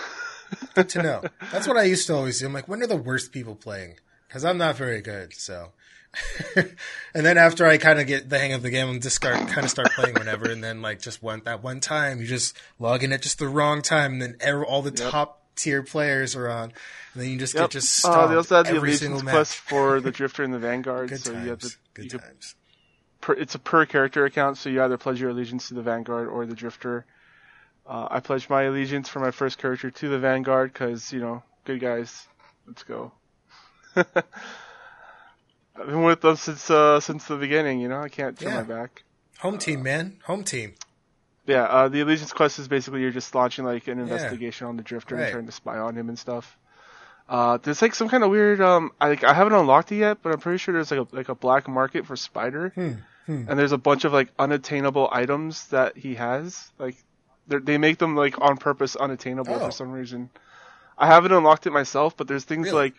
[0.75, 1.23] Good to know.
[1.53, 2.47] That's what I used to always do.
[2.47, 3.97] I'm like, when are the worst people playing?
[4.27, 5.33] Because I'm not very good.
[5.35, 5.73] So,
[6.57, 9.37] and then after I kind of get the hang of the game, I'm just start
[9.49, 12.57] kind of start playing whenever, and then like just one that one time you just
[12.79, 15.11] log in at just the wrong time, and then all the Yep.
[15.11, 16.73] top tier players are on,
[17.13, 17.63] and then you just Yep.
[17.63, 21.11] get just Uh, they also had the allegiance quest for the Drifter and the Vanguard.
[21.11, 21.45] Good so times.
[21.45, 22.55] you have to Good you could times.
[23.21, 26.29] per, it's a per character account, so you either pledge your allegiance to the Vanguard
[26.29, 27.07] or the Drifter.
[27.87, 31.43] Uh, I pledged my allegiance for my first character to the Vanguard because you know,
[31.65, 32.27] good guys.
[32.67, 33.13] Let's go.
[35.77, 37.81] I've been with them since uh, since the beginning.
[37.81, 38.57] You know, I can't turn Yeah.
[38.59, 39.03] my back.
[39.41, 40.19] Home team, man.
[40.25, 40.75] Home team.
[41.47, 44.83] Yeah, uh, the allegiance quest is basically you're just launching like an investigation on the
[44.83, 45.25] Drifter Right.
[45.25, 46.57] and trying to spy on him and stuff.
[47.29, 48.61] Uh, there's like some kind of weird.
[48.61, 51.17] Um, I like, I haven't unlocked it yet, but I'm pretty sure there's like a
[51.17, 52.93] like a black market for Spider, Hmm,
[53.27, 53.45] hmm.
[53.49, 56.71] and there's a bunch of like unattainable items that he has.
[56.79, 56.97] Like,
[57.47, 59.67] they make them like on purpose unattainable Oh.
[59.67, 60.31] for some reason.
[60.97, 62.79] I haven't unlocked it myself, but there's things Really?
[62.85, 62.95] like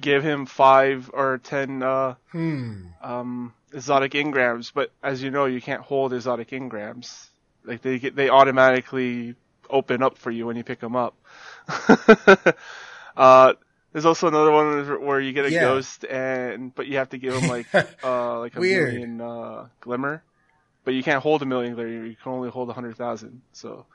[0.00, 2.94] give him five or ten uh, Hmm.
[3.02, 7.28] um, exotic engrams, but as you know, you can't hold exotic engrams.
[7.64, 9.36] Like they get, they automatically
[9.70, 11.14] open up for you when you pick them up.
[13.16, 13.54] uh,
[13.92, 15.52] there's also another one where you get a Yeah.
[15.52, 17.68] ghost and, but you have to give him like,
[18.02, 18.62] uh, like a Weird.
[18.62, 20.24] million, uh, glimmer.
[20.84, 23.42] But you can't hold a million glimmer, you can only hold a hundred thousand.
[23.52, 23.86] So,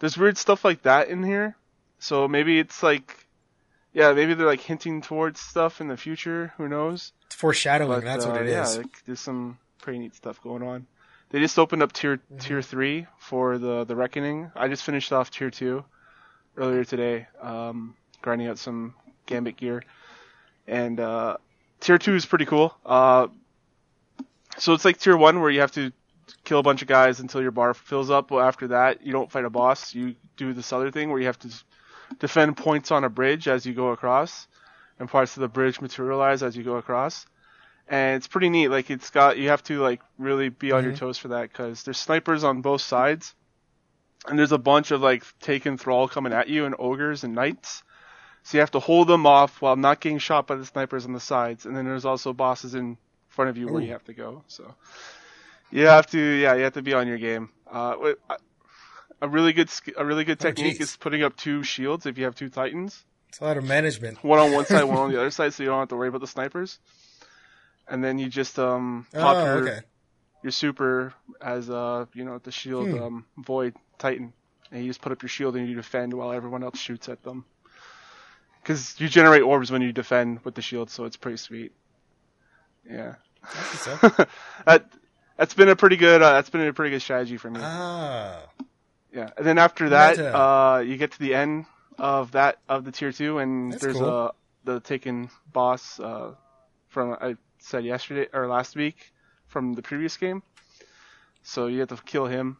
[0.00, 1.56] there's weird stuff like that in here.
[1.98, 3.23] So maybe it's like,
[3.94, 7.12] yeah, maybe they're like hinting towards stuff in the future, who knows?
[7.26, 8.00] It's foreshadowing.
[8.00, 8.76] But, that's what uh, it is.
[8.76, 10.86] yeah, there's some pretty neat stuff going on.
[11.30, 12.38] They just opened up tier Mm-hmm.
[12.38, 14.50] tier three for the the reckoning.
[14.54, 15.84] I just finished off tier two
[16.56, 18.94] earlier today, um, grinding out some
[19.26, 19.82] gambit gear,
[20.68, 21.36] and uh,
[21.80, 22.76] tier two is pretty cool.
[22.84, 23.28] Uh,
[24.58, 25.92] so it's like tier one where you have to
[26.44, 28.30] kill a bunch of guys until your bar fills up.
[28.30, 29.94] Well, after that, you don't fight a boss.
[29.94, 31.48] You do this other thing where you have to
[32.18, 34.46] defend points on a bridge as you go across,
[34.98, 37.26] and parts of the bridge materialize as you go across.
[37.88, 38.68] And it's pretty neat.
[38.68, 41.82] Like it's got you have to like really be on your toes for that because
[41.82, 43.34] there's snipers on both sides,
[44.26, 47.82] and there's a bunch of like taken thrall coming at you and ogres and knights.
[48.44, 51.14] So you have to hold them off while not getting shot by the snipers on
[51.14, 51.64] the sides.
[51.64, 54.44] And then there's also bosses in front of you where you have to go.
[54.48, 54.74] So
[55.70, 57.48] you have to, yeah, you have to be on your game.
[57.70, 58.12] Uh,
[59.24, 60.90] a really good, a really good Oh, technique geez.
[60.90, 64.18] is putting up two shields if you have two titans, It's a lot of management.
[64.22, 66.08] one on one side, one on the other side, so you don't have to worry
[66.08, 66.78] about the snipers.
[67.88, 69.80] And then you just um pop Oh, your okay.
[70.42, 73.00] your super as uh you know the shield Hmm.
[73.02, 74.32] um void titan,
[74.70, 77.22] and you just put up your shield and you defend while everyone else shoots at
[77.22, 77.44] them.
[78.62, 81.72] Because you generate orbs when you defend with the shield, so it's pretty sweet.
[82.88, 83.84] Yeah, That's
[84.66, 84.84] that
[85.36, 87.60] that's been a pretty good uh, that's been a pretty good strategy for me.
[87.60, 88.42] ah,
[89.14, 91.66] Yeah, and then after that, uh, you get to the end
[91.98, 94.08] of that of the tier two, and That's there's cool.
[94.08, 94.32] a
[94.64, 96.32] the taken boss uh,
[96.88, 99.12] from I said yesterday or last week
[99.46, 100.42] from the previous game.
[101.42, 102.56] So you have to kill him,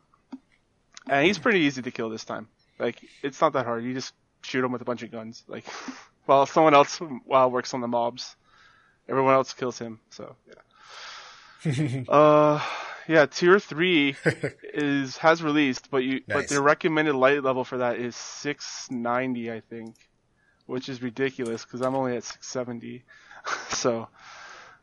[1.08, 2.48] and he's pretty easy to kill this time.
[2.78, 3.82] Like it's not that hard.
[3.82, 5.42] You just shoot him with a bunch of guns.
[5.48, 5.64] Like
[6.26, 8.36] while someone else while works on the mobs,
[9.08, 9.98] everyone else kills him.
[10.10, 12.04] So yeah.
[12.08, 12.62] uh,
[13.08, 14.16] yeah, tier three
[14.74, 16.48] is has released, but you but Nice.
[16.48, 19.96] the recommended light level for that is 690, I think,
[20.66, 23.04] which is ridiculous because I'm only at 670.
[23.70, 24.08] so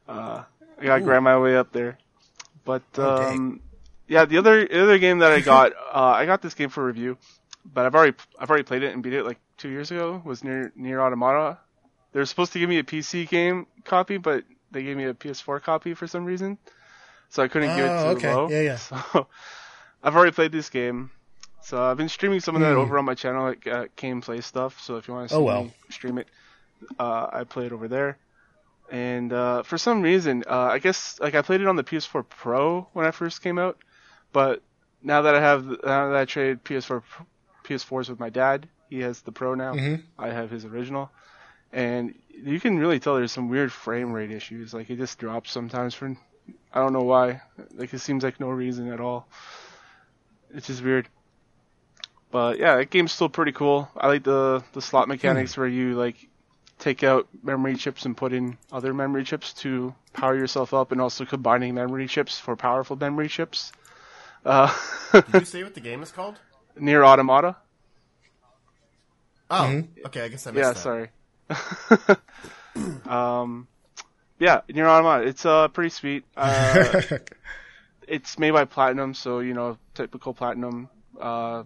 [0.07, 0.43] uh,
[0.79, 1.03] I gotta Ooh.
[1.03, 1.97] grind my way up there.
[2.65, 3.61] But Oh, um,
[4.07, 6.85] yeah, the other the other game that I got, uh, I got this game for
[6.85, 7.17] review,
[7.65, 10.21] but I've already I've already played it and beat it like two years ago.
[10.25, 11.57] Was Nier Nier Automata.
[12.13, 15.13] They were supposed to give me a PC game copy, but they gave me a
[15.13, 16.57] PS4 copy for some reason,
[17.31, 18.33] so I couldn't give it Oh, to okay.
[18.35, 18.49] Low.
[18.49, 18.77] Yeah, yeah.
[19.11, 19.27] So
[20.03, 21.09] I've already played this game.
[21.63, 22.79] So I've been streaming some of that Hmm.
[22.79, 24.79] over on my channel at uh, Game Play stuff.
[24.81, 25.71] So if you want to see Oh, well.
[25.89, 26.27] stream it,
[26.99, 28.17] uh, I play it over there.
[28.91, 32.27] And uh, for some reason, uh, I guess like I played it on the PS4
[32.27, 33.77] Pro when I first came out,
[34.33, 34.61] but
[35.03, 37.01] now that I have now that I traded PS4
[37.63, 39.75] PS4s with my dad, he has the Pro now.
[39.75, 40.01] Mhm.
[40.19, 41.09] I have his original,
[41.71, 44.73] and you can really tell there's some weird frame rate issues.
[44.73, 46.13] Like it just drops sometimes for
[46.73, 47.41] I don't know why.
[47.73, 49.27] Like it seems like no reason at all.
[50.53, 51.09] It's just weird.
[52.31, 53.89] But yeah, that game's still pretty cool.
[53.97, 56.15] I like the the slot mechanics where you like
[56.79, 61.01] take out memory chips and put in other memory chips to power yourself up, and
[61.01, 63.71] also combining memory chips for powerful memory chips.
[64.45, 64.73] Uh,
[65.25, 66.39] Did you say what the game is called?
[66.75, 67.55] Nier Automata.
[69.49, 69.87] Oh, Mhm.
[70.05, 70.21] okay.
[70.23, 70.89] I guess I missed Yeah, that.
[70.89, 71.09] sorry.
[73.05, 73.67] um,
[74.41, 75.27] yeah, Nier Automata.
[75.27, 76.25] It's uh pretty sweet.
[76.35, 77.01] Uh,
[78.07, 81.63] it's made by Platinum, so you know, typical Platinum uh,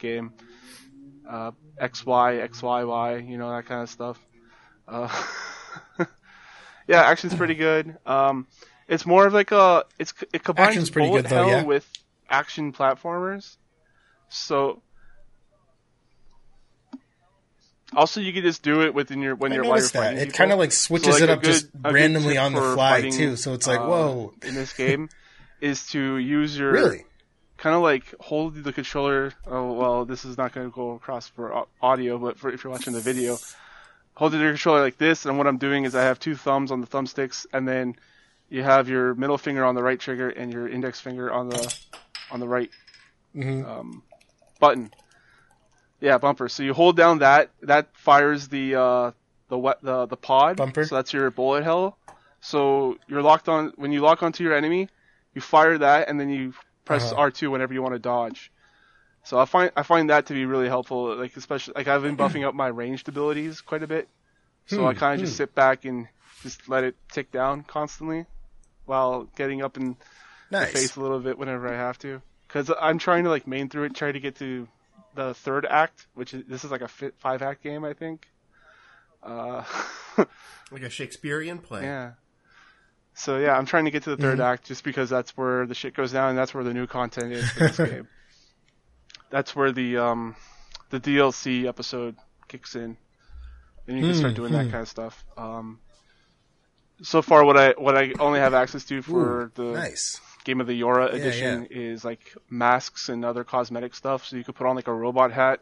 [0.00, 0.32] game.
[1.28, 4.18] Uh, XY, XYY, you know that kind of stuff.
[4.88, 5.08] Uh,
[6.88, 7.98] yeah, action's pretty good.
[8.06, 8.46] Um,
[8.88, 11.64] it's more of like a it's it combines Action's pretty good, though, hell yeah.
[11.64, 11.86] with
[12.30, 13.56] action platformers.
[14.30, 14.82] So
[17.94, 20.02] also you can just do it within your when I you're while you're.
[20.02, 22.60] It kind of like So, switches like, it up just good- good randomly on the
[22.60, 23.36] fly fighting, too.
[23.36, 25.08] So it's like, uh, whoa, in this game
[25.60, 27.04] is to use your really?
[27.56, 29.32] kind of like hold the controller.
[29.46, 32.72] Oh well, this is not going to go across for audio, but for if you're
[32.72, 33.38] watching the video,
[34.14, 35.24] hold the controller like this.
[35.26, 37.94] And what I'm doing is I have two thumbs on the thumbsticks, and then
[38.48, 41.74] you have your middle finger on the right trigger and your index finger on the
[42.30, 42.70] on the right
[43.32, 44.02] hmm um,
[44.60, 44.90] button.
[46.00, 46.48] Yeah, bumper.
[46.48, 49.12] So you hold down that that fires the uh,
[49.48, 50.56] the wet the the pod.
[50.56, 50.86] Bumper.
[50.86, 51.98] So that's your bullet hell.
[52.40, 54.88] So you're locked on when you lock onto your enemy,
[55.34, 56.54] you fire that and then you
[56.84, 57.16] press Uh-huh.
[57.16, 58.52] R2 whenever you want to dodge.
[59.24, 61.16] So I find I find that to be really helpful.
[61.16, 64.08] Like especially like I've been buffing up my ranged abilities quite a bit.
[64.66, 65.36] So I Hmm, kind of just hmm.
[65.36, 66.08] sit back and
[66.42, 68.26] just let it tick down constantly
[68.86, 69.96] while getting up and
[70.58, 72.22] the face a little bit whenever I have to.
[72.48, 74.68] Because I'm trying to like main through it, try to get to
[75.16, 78.28] the third act, which is this is like a fi- five act game, I think.
[79.22, 79.64] Uh,
[80.70, 81.82] Like a Shakespearean play.
[81.82, 82.12] yeah.
[83.14, 84.44] So yeah, I'm trying to get to the 3rd Mhm.
[84.44, 87.32] act just because that's where the shit goes down, and that's where the new content
[87.32, 88.08] is for this game.
[89.30, 90.36] That's where the um
[90.90, 92.16] the DLC episode
[92.48, 92.96] kicks in,
[93.86, 94.70] and you can start doing that hmm.
[94.70, 95.24] kind of stuff.
[95.36, 95.80] Um,
[97.02, 100.20] so far, what I what I only have access to for Ooh, the nice.
[100.46, 104.24] Game of the YoRHa Yeah, edition is like masks and other cosmetic stuff.
[104.24, 105.60] So you could put on like a robot hat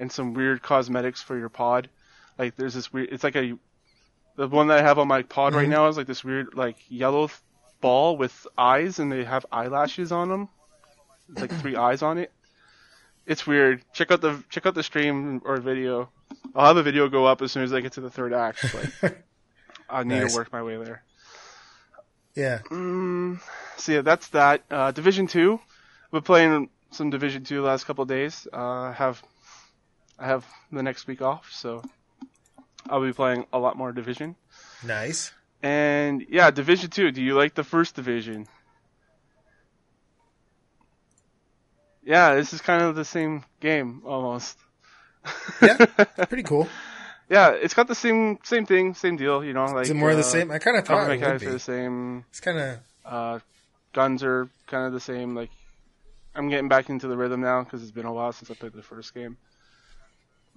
[0.00, 1.88] and some weird cosmetics for your pod.
[2.36, 3.10] Like there's this weird.
[3.12, 3.56] It's like a
[4.34, 5.70] the one that I have on my pod right Mhm.
[5.70, 7.30] now is like this weird like yellow
[7.80, 10.48] ball with eyes, and they have eyelashes on them.
[11.30, 12.32] It's like three eyes on it.
[13.26, 13.82] It's weird.
[13.92, 16.10] Check out the check out the stream or video.
[16.54, 18.74] I'll have a video go up as soon as I get to the third act.
[19.02, 19.24] Like,
[19.88, 20.32] I need Nice.
[20.32, 21.02] to work my way there.
[22.36, 22.60] Yeah.
[23.78, 24.62] So yeah, that's that.
[24.70, 25.54] Uh, Division two.
[26.04, 28.46] I've been playing some Division two last couple of days.
[28.52, 29.22] Uh, I have
[30.18, 31.82] I have the next week off, so
[32.88, 34.36] I'll be playing a lot more Division.
[34.84, 35.32] Nice.
[35.62, 37.10] And yeah, Division two.
[37.10, 38.46] Do you like the first Division?
[42.04, 44.56] Yeah, this is kind of the same game almost.
[45.60, 45.86] Yeah.
[46.28, 46.68] Pretty cool.
[47.28, 49.44] Yeah, it's got the same same thing, same deal.
[49.44, 50.50] You know, like Is it more of the uh, same?
[50.50, 51.46] I kind of thought it would be.
[51.46, 52.24] the same.
[52.30, 53.38] It's kind of Uh,
[53.92, 55.34] guns are kind of the same.
[55.34, 55.50] Like,
[56.34, 58.72] I'm getting back into the rhythm now because it's been a while since I played
[58.72, 59.36] the first game.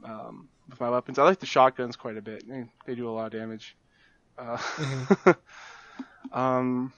[0.03, 2.47] Um, with my weapons, I like the shotguns quite a bit.
[2.47, 3.75] They, they do a lot of damage.
[4.37, 4.57] Uh,
[6.31, 6.93] um,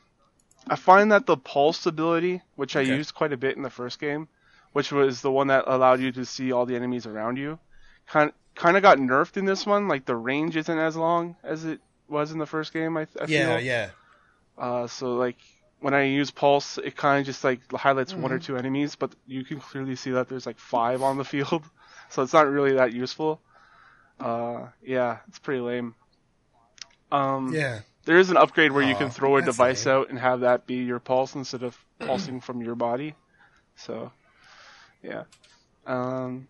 [0.67, 3.99] I find that the pulse ability, which I used quite a bit in the first
[3.99, 4.27] game,
[4.73, 7.57] which was the one that allowed you to see all the enemies around you,
[8.07, 9.87] kind kind of got nerfed in this one.
[9.87, 12.97] Like the range isn't as long as it was in the first game.
[12.97, 13.59] I, I yeah, feel.
[13.59, 13.91] yeah.
[14.57, 15.37] Uh, so like
[15.79, 18.39] when I use pulse, it kind of just like highlights one or Mm-hmm.
[18.39, 21.63] two enemies, but you can clearly see that there's like five on the field,
[22.09, 23.41] so it's not really that useful.
[24.19, 25.95] Uh, yeah, it's pretty lame.
[27.11, 27.81] Um, Yeah.
[28.05, 29.87] there is an upgrade where you can throw a device lame.
[29.87, 33.15] out and have that be your pulse instead of pulsing from your body.
[33.75, 34.11] So,
[35.03, 35.23] yeah.
[35.85, 36.47] Um,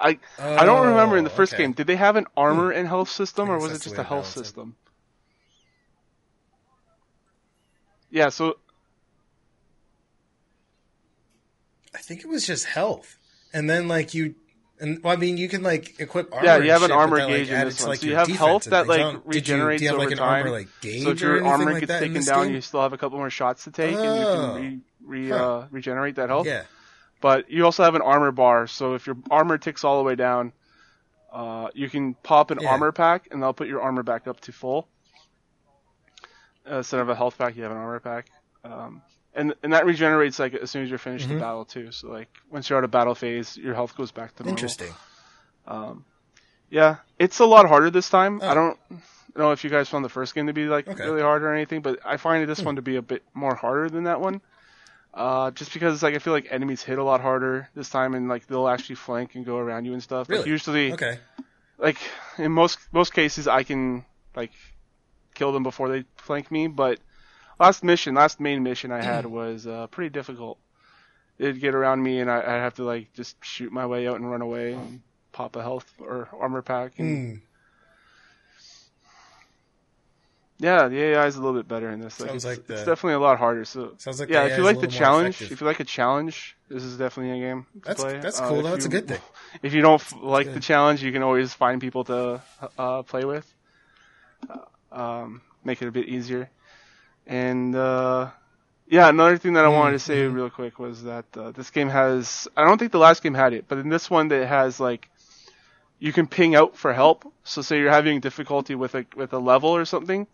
[0.00, 1.64] I I don't remember in the Oh, first okay.
[1.64, 1.72] game.
[1.72, 4.36] Did they have an armor and health system, or was it just a health balance
[4.36, 4.44] it.
[4.44, 4.76] system?
[8.10, 8.28] Yeah.
[8.30, 8.56] So
[11.94, 13.16] I think it was just health,
[13.52, 14.34] and then like you,
[14.80, 16.44] and well, I mean, you can like equip armor.
[16.46, 17.88] Yeah, you have an shit, armor that, like, gauge in added this one.
[17.90, 20.28] like, So you have health that, like, you, regenerates you have like over an time.
[20.46, 22.54] armor like gauge so if your armor like gets taken down, game?
[22.54, 24.02] you still have a couple more shots to take, Oh.
[24.02, 25.36] and you can re, re, Huh.
[25.58, 26.46] uh, regenerate that health.
[26.46, 26.64] Yeah.
[27.20, 30.14] But you also have an armor bar, so if your armor ticks all the way
[30.14, 30.52] down,
[31.32, 32.70] uh, you can pop an Yeah.
[32.70, 34.88] armor pack, and they'll put your armor back up to full.
[36.70, 38.26] Uh, instead of a health pack, you have an armor pack,
[38.64, 39.02] um,
[39.34, 41.34] and and that regenerates like as soon as you're finished Mm-hmm.
[41.38, 41.90] the battle too.
[41.92, 44.56] So like once you're out of battle phase, your health goes back to normal.
[44.58, 44.94] Interesting.
[46.70, 48.40] Yeah, it's a lot harder this time.
[48.42, 48.48] Oh.
[48.48, 48.78] I don't
[49.34, 51.02] know if you guys found the first game to be like Okay.
[51.04, 53.88] really hard or anything, but I find this one to be a bit more harder
[53.88, 54.42] than that one.
[55.18, 58.28] Uh, just because like I feel like enemies hit a lot harder this time, and
[58.28, 60.30] like they'll actually flank and go around you and stuff.
[60.32, 60.46] Like Really?
[60.46, 61.18] usually, Okay.
[61.78, 61.98] like
[62.38, 64.04] in most most cases, I can
[64.36, 64.52] like
[65.34, 66.68] kill them before they flank me.
[66.68, 67.00] But
[67.60, 70.58] last mission, last main mission I had was uh, pretty difficult.
[71.38, 74.16] They'd get around me, and I, I'd have to like just shoot my way out
[74.16, 75.02] and run away and
[75.32, 77.00] pop a health or armor pack.
[77.00, 77.40] And Hmm.
[80.58, 82.14] Yeah, the AI is a little bit better in this.
[82.14, 83.64] Sounds it's, like it's definitely a lot harder.
[83.64, 85.52] So Sounds like yeah, the if you like the challenge, effective.
[85.52, 88.18] if you like a challenge, this is definitely a game to That's play.
[88.20, 88.58] that's Uh, cool.
[88.58, 88.70] if though.
[88.70, 89.20] That's a good thing.
[89.62, 90.54] if you don't f- like good.
[90.54, 92.42] the challenge, you can always find people to
[92.78, 93.46] uh, play with.
[94.48, 96.48] Uh, um, make it a bit easier.
[97.26, 98.30] And uh,
[98.88, 100.34] yeah, another thing that I wanted to say Mm-hmm.
[100.34, 102.48] real quick was that uh, this game has.
[102.56, 105.08] I don't think the last game had it, but in this one, it has like
[105.98, 107.32] you can ping out for help.
[107.44, 110.26] So say you're having difficulty with a with a level or something,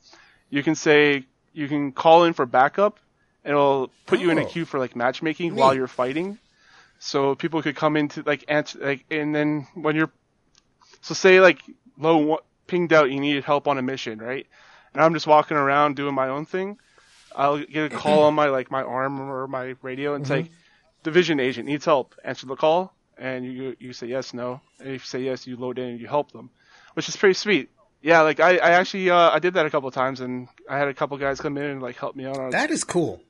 [0.51, 2.99] you can say you can call in for backup,
[3.45, 4.47] and it'll put you in a Oh.
[4.47, 6.39] queue for like matchmaking while you're fighting.
[6.99, 10.11] So people could come into like answer like, and then when you're,
[11.03, 11.61] so say like
[11.99, 14.47] low pinged out, you needed help on a mission, right?
[14.93, 16.79] And I'm just walking around doing my own thing.
[17.37, 20.43] I'll get a call on my like my arm or my radio and it's mm-hmm.
[20.43, 20.51] like,
[21.03, 22.15] division agent needs help.
[22.25, 24.61] Answer the call, and you you say yes, no.
[24.79, 26.51] And if you say yes, you load in and you help them,
[26.95, 27.71] which is pretty sweet.
[28.03, 30.77] Yeah, like I, I actually uh, I did that a couple of times, and I
[30.79, 33.23] had a couple guys come in and like help me out on That is cool.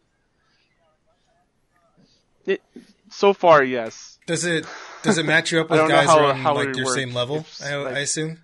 [2.47, 2.62] it.
[3.11, 4.18] So far, yes.
[4.27, 4.66] Does it
[5.03, 6.94] does it match you up with guys how- who on how like your work.
[6.97, 7.37] same level?
[7.38, 8.38] If, I, like- I assume.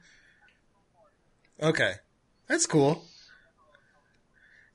[1.63, 1.95] Okay,
[2.47, 3.05] that's cool.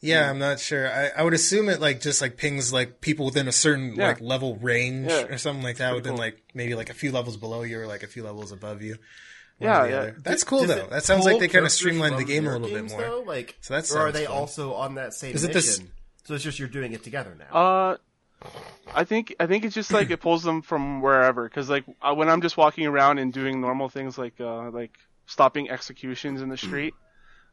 [0.02, 0.88] Yeah, I'm not sure.
[0.92, 4.10] I, I would assume it like just like pings like people within a certain Yeah.
[4.10, 5.24] like level range Yeah.
[5.24, 6.20] or something like that, pretty within cool.
[6.26, 8.98] like maybe like a few levels below you or like a few levels above you.
[9.60, 9.96] Yeah, yeah.
[9.98, 10.16] other.
[10.22, 10.84] That's cool does though.
[10.84, 12.92] it That sounds like they kind of characters streamlined the game a your little bit
[12.92, 13.02] more.
[13.02, 13.24] Though?
[13.26, 14.36] Like, So that's or are they fun.
[14.36, 15.86] also on that same Is it mission?
[15.86, 15.92] this-
[16.26, 17.56] So it's just you're doing it together now.
[17.58, 17.98] Uh,
[18.94, 21.46] I think I think it's just like it pulls them from wherever.
[21.46, 24.92] Because like uh, when I'm just walking around and doing normal things like uh, like
[25.26, 26.94] stopping executions in the street,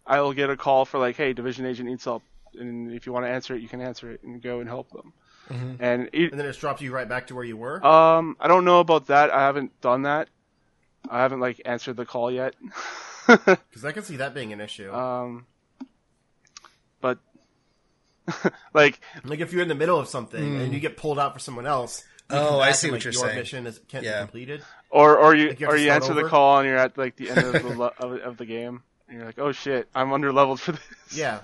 [0.07, 2.23] I'll get a call for like, hey, division agent needs help,
[2.59, 4.91] and if you want to answer it, you can answer it and go and help
[4.91, 5.13] them.
[5.81, 7.85] And it, and then it drops you right back to where you were.
[7.85, 9.31] um, I don't know about that.
[9.31, 10.29] I haven't done that.
[11.11, 12.55] I haven't like answered the call yet.
[13.27, 14.93] Because I can see that being an issue.
[14.93, 15.47] um,
[17.01, 17.19] but
[18.75, 21.39] like Like if you're in the middle of something and you get pulled out for
[21.39, 22.03] someone else.
[22.31, 23.37] Oh, I see and, what you're your saying.
[23.39, 24.21] mission is, can't Yeah.
[24.21, 24.63] be completed.
[24.91, 27.15] or or you Like, you or you start answer the call and you're at like
[27.17, 30.13] the end of the le- of, of the game and you're like, oh shit, I'm
[30.13, 30.81] under leveled for this.
[31.15, 31.41] Yeah.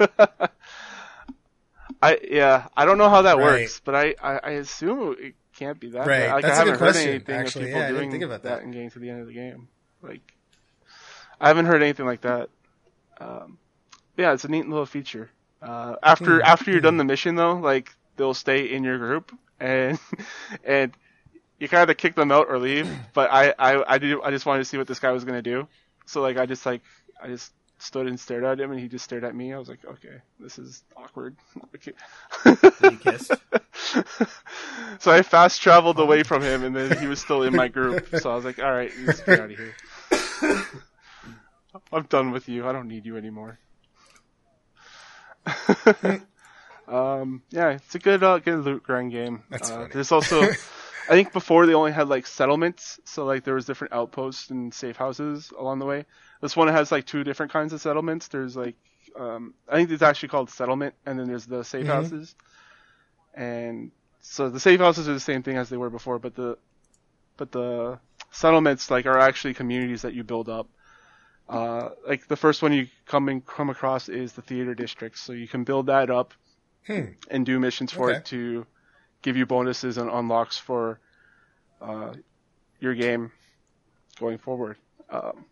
[2.03, 3.63] I yeah, I don't know how that Right.
[3.63, 6.07] works, but I, I, I assume it can't be that.
[6.07, 6.21] Right.
[6.21, 6.35] bad.
[6.35, 7.65] Like, That's I a good haven't heard question, anything actually.
[7.65, 8.63] of people Yeah, doing think about that.
[8.63, 9.69] and getting to the end of the game.
[10.03, 10.23] Like,
[11.41, 12.51] I haven't heard anything like that.
[13.21, 13.59] Um,
[14.17, 15.31] yeah, it's a neat little feature.
[15.63, 16.47] Uh, after Hmm.
[16.47, 19.99] after you're done the mission though, like they'll stay in your group and
[20.65, 20.93] and
[21.59, 22.89] you kind of kick them out or leave.
[23.15, 25.43] But I I I did I just wanted to see what this guy was gonna
[25.43, 25.69] do.
[26.07, 26.83] So like I just like
[27.23, 29.53] I just stood and stared at him and he just stared at me.
[29.53, 31.37] I was like, okay, this is awkward.
[31.75, 31.93] okay.
[33.01, 33.33] Kissed.
[34.99, 38.09] so I fast traveled away from him, and then he was still in my group.
[38.17, 39.75] So I was like, "All right, you just get out of here.
[41.93, 42.67] I'm done with you.
[42.69, 43.59] I don't need you anymore."
[46.89, 49.43] um, yeah, it's a good, uh, good loot grind game.
[49.51, 49.87] Uh.
[49.93, 50.49] There's also,
[51.09, 54.73] I think before they only had like settlements, so like there was different outposts and
[54.75, 56.05] safe houses along the way.
[56.43, 58.29] This one has like two different kinds of settlements.
[58.29, 58.77] There's like,
[59.19, 61.89] um, I think it's actually called settlement, and then there's the safe Mhm.
[61.89, 62.35] houses.
[63.35, 66.59] And so the safe houses are the same thing as they were before, but the
[67.37, 67.99] but the
[68.31, 70.69] settlements like are actually communities that you build up.
[71.49, 75.33] Uh, like the first one you come and come across is the theater district, so
[75.33, 76.35] you can build that up
[76.87, 77.15] Hmm.
[77.31, 78.11] and do missions for Okay.
[78.11, 78.67] it to
[79.23, 81.01] give you bonuses and unlocks for
[81.81, 82.13] uh,
[82.81, 83.33] your game
[84.19, 84.77] going forward.
[85.11, 85.47] Um,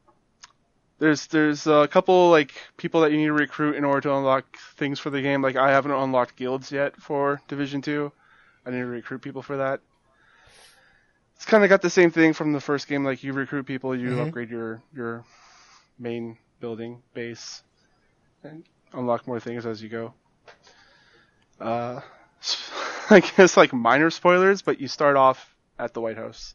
[0.99, 4.45] there's there's a couple like people that you need to recruit in order to unlock
[4.77, 5.43] things for the game.
[5.43, 8.12] Like I haven't unlocked guilds yet for Division Two.
[8.64, 9.81] I need to recruit people for that.
[11.37, 13.05] It's kind of got the same thing from the first game.
[13.05, 14.21] Like you recruit people, you Mhm.
[14.21, 15.25] upgrade your your
[15.99, 17.62] main building base,
[18.43, 20.14] and unlock more things as you go.
[21.61, 22.01] Uh,
[23.11, 26.55] I guess like minor spoilers, but you start off at the White House.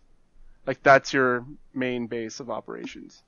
[0.65, 3.23] Like that's your main base of operations.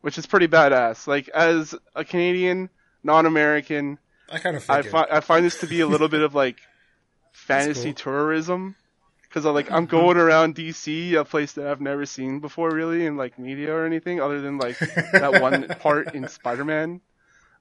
[0.00, 1.06] Which is pretty badass.
[1.06, 2.70] Like as a Canadian,
[3.02, 3.98] non-American,
[4.30, 6.56] I kind of I find I find this to be a little bit of like
[7.32, 7.94] fantasy cool.
[7.94, 8.76] tourism
[9.22, 13.16] because like I'm going around DC, a place that I've never seen before, really, in
[13.16, 17.00] like media or anything, other than like that one part in Spider-Man.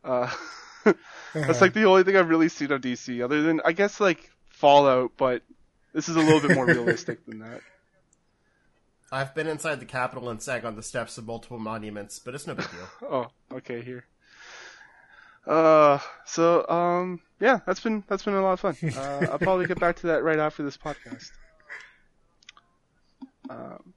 [0.03, 0.31] Uh,
[1.33, 4.31] that's like the only thing I've really seen of DC, other than I guess like
[4.49, 5.41] Fallout, but
[5.93, 7.61] this is a little bit more realistic than that.
[9.11, 12.47] I've been inside the Capitol and sat on the steps of multiple monuments, but it's
[12.47, 12.89] no big deal.
[13.09, 14.05] Oh, okay, here.
[15.45, 18.75] Uh, so um, yeah, that's been that's been a lot of fun.
[18.97, 21.29] Uh, I'll probably get back to that right after this podcast.
[23.49, 23.93] Um,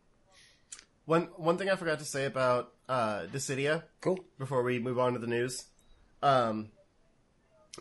[1.06, 4.18] One one thing I forgot to say about uh, Dissidia cool.
[4.38, 5.64] before we move on to the news.
[6.22, 6.68] Um,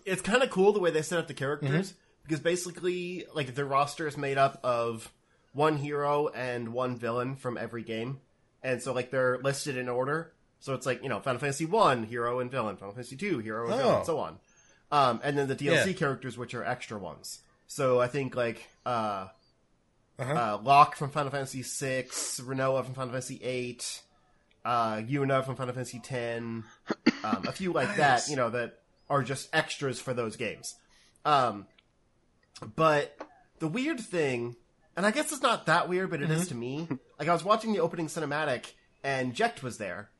[0.05, 1.93] it's kind of cool the way they set up the characters
[2.23, 5.11] because basically, like the roster is made up of
[5.53, 8.19] one hero and one villain from every game,
[8.63, 10.33] and so like they're listed in order.
[10.59, 13.67] So it's like you know Final Fantasy One hero and villain, Final Fantasy Two hero
[13.67, 13.97] and villain, Oh.
[13.97, 14.37] and so on.
[14.91, 15.93] Um, and then the DLC Yeah.
[15.93, 17.39] characters, which are extra ones.
[17.67, 19.27] So I think like uh,
[20.19, 20.33] Uh-huh.
[20.33, 24.01] uh, Locke from Final Fantasy Six, Rinoa from Final Fantasy Eight,
[24.65, 26.63] uh, Yuna from Final Fantasy Ten,
[27.23, 28.79] um, a few like that, you know, that
[29.09, 30.75] are just extras for those games.
[31.25, 31.67] Um,
[32.75, 33.17] but
[33.59, 34.55] the weird thing,
[34.95, 36.87] and I guess it's not that weird, but it is to me.
[37.19, 40.11] Like I was watching the opening cinematic, and Jecht was there,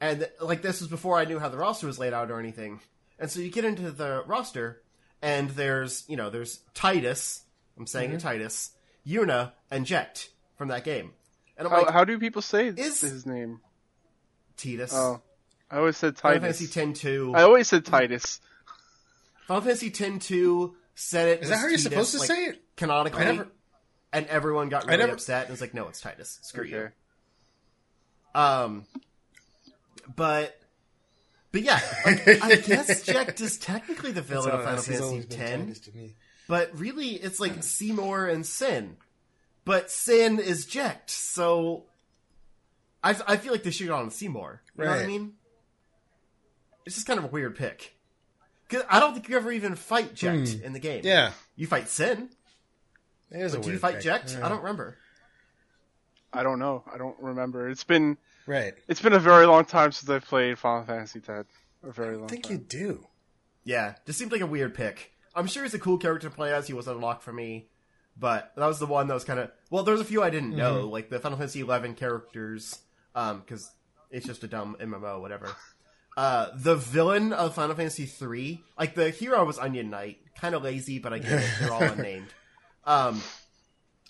[0.00, 2.80] and like this was before I knew how the roster was laid out or anything.
[3.18, 4.80] And so you get into the roster,
[5.20, 7.42] and there's you know there's Titus.
[7.76, 8.70] I'm saying it Titus,
[9.06, 11.10] Yuna, and Jecht from that game.
[11.58, 13.60] And I'm how, like, how do people say is- his name?
[14.56, 14.94] Titus.
[14.94, 15.20] Oh,
[15.72, 16.20] I always said Titus.
[16.20, 16.58] Final Titus.
[16.58, 17.32] Fantasy Ten Two.
[17.34, 18.40] I always said Titus.
[19.48, 21.42] Final Fantasy Ten Two said it.
[21.42, 22.62] Is that how you're Titus, supposed to like, say it?
[22.76, 23.48] Canonically, I never-
[24.12, 26.38] and everyone got really never- upset and was like, "No, it's Titus.
[26.42, 26.90] Screw you."
[28.34, 28.84] Um,
[30.14, 30.58] but
[31.52, 35.92] but yeah, like, I guess Jack is technically the villain of Final Fantasy X, to
[35.96, 36.16] me.
[36.48, 38.96] but really it's like Seymour and Sin.
[39.64, 41.84] But Sin is Jecht, so
[43.02, 44.62] I I feel like they should have gone with Seymour.
[44.76, 45.34] You know what I mean?
[46.86, 47.96] It's just kind of a weird pick.
[48.68, 50.64] Cause I don't think you ever even fight Jecht Hmm.
[50.64, 51.02] in the game.
[51.04, 52.30] Yeah, You fight Sin.
[53.30, 54.04] it is a But do you fight pick.
[54.04, 54.38] Jecht?
[54.38, 54.46] Yeah.
[54.46, 54.96] I don't remember.
[56.32, 56.82] I don't know.
[56.92, 57.68] I don't remember.
[57.68, 58.16] It's been
[58.46, 58.74] Right.
[58.88, 61.46] it's been a very long time since I've played Final Fantasy X.
[61.84, 62.24] A very long time.
[62.26, 62.52] I think time.
[62.52, 63.06] you do.
[63.64, 65.12] Yeah, just seemed like a weird pick.
[65.34, 66.66] I'm sure he's a cool character to play as.
[66.66, 67.68] He was unlocked for me,
[68.16, 69.82] but that was the one that was kind of well.
[69.82, 72.80] There's a few I didn't know, like the Final Fantasy XI characters,
[73.14, 73.70] um, because
[74.10, 75.54] it's just a dumb MMO, whatever.
[76.16, 80.62] Uh, the villain of Final Fantasy three, like the hero was Onion Knight, kind of
[80.62, 81.50] lazy, but I get it.
[81.60, 82.28] They're all unnamed.
[82.84, 83.22] Um,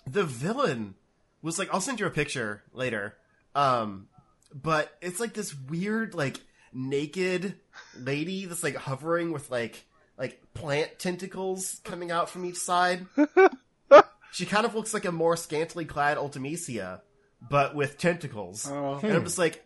[0.05, 0.95] the villain
[1.41, 3.15] was like, I'll send you a picture later.
[3.55, 4.07] Um,
[4.53, 6.41] but it's like this weird, like
[6.73, 7.55] naked
[7.97, 9.85] lady that's like hovering with like
[10.17, 13.05] like plant tentacles coming out from each side.
[14.31, 17.01] she kind of looks like a more scantily clad Ultimecia,
[17.49, 18.69] but with tentacles.
[18.69, 18.99] Oh.
[19.01, 19.65] And I'm just like,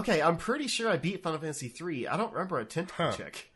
[0.00, 2.06] okay, I'm pretty sure I beat Final Fantasy three.
[2.06, 3.12] I don't remember a tentacle Huh.
[3.16, 3.52] chick.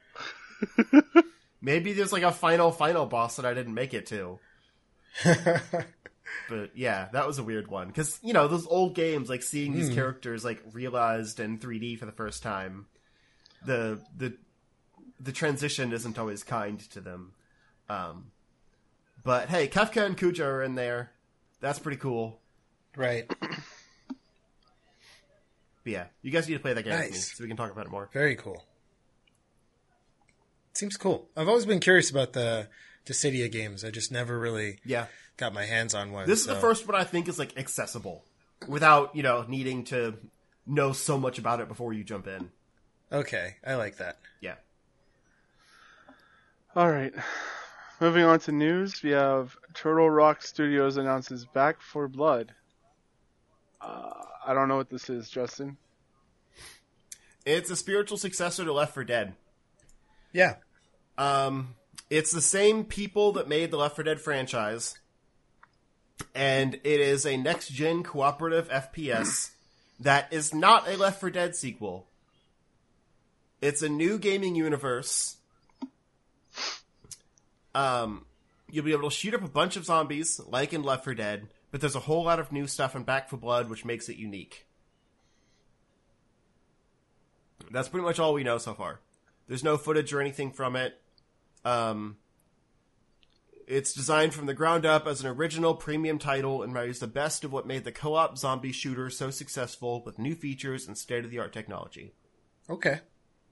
[1.60, 4.38] Maybe there's like a final final boss that I didn't make it to.
[6.48, 9.72] But yeah, that was a weird one because you know those old games, like seeing
[9.72, 12.86] these characters like realized in 3D for the first time,
[13.64, 14.34] the the
[15.20, 17.32] the transition isn't always kind to them.
[17.88, 18.32] Um,
[19.22, 21.12] but hey, Kefka and Kuja are in there.
[21.60, 22.40] That's pretty cool.
[22.96, 23.30] right.
[25.84, 27.70] But yeah, you guys need to play that game with me so we can talk
[27.70, 28.08] about it more.
[28.12, 28.64] Very cool.
[30.72, 31.28] Seems cool.
[31.36, 32.68] I've always been curious about the
[33.06, 33.84] Dissidia games.
[33.84, 35.06] I just never really Yeah,
[35.36, 36.26] got my hands on one.
[36.26, 38.24] this is so- the first one I think is like accessible
[38.66, 40.16] without you know needing to
[40.66, 42.50] know so much about it before you jump in.
[43.12, 44.18] Okay, I like that.
[44.40, 44.54] Yeah.
[46.74, 47.12] All right.
[48.00, 52.52] Moving on to news, we have Turtle Rock Studios announces Back 4 Blood.
[53.84, 54.10] Uh,
[54.46, 55.76] I don't know what this is, Justin.
[57.44, 59.34] It's a spiritual successor to Left 4 Dead.
[60.32, 60.54] Yeah.
[61.18, 61.74] Um,
[62.08, 64.98] it's the same people that made the Left 4 Dead franchise,
[66.34, 69.50] and it is a next gen cooperative FPS
[70.00, 72.06] that is not a Left 4 Dead sequel.
[73.60, 75.36] It's a new gaming universe.
[77.74, 78.24] Um,
[78.70, 81.48] you'll be able to shoot up a bunch of zombies, like in Left 4 Dead,
[81.74, 84.16] but there's a whole lot of new stuff in Back 4 Blood, which makes it
[84.16, 84.64] unique.
[87.72, 89.00] That's pretty much all we know so far.
[89.48, 91.00] There's no footage or anything from it.
[91.64, 92.18] Um,
[93.66, 97.42] it's designed from the ground up as an original premium title and marries the best
[97.42, 102.12] of what made the co-op zombie shooter so successful with new features and state-of-the-art technology.
[102.70, 103.00] Okay.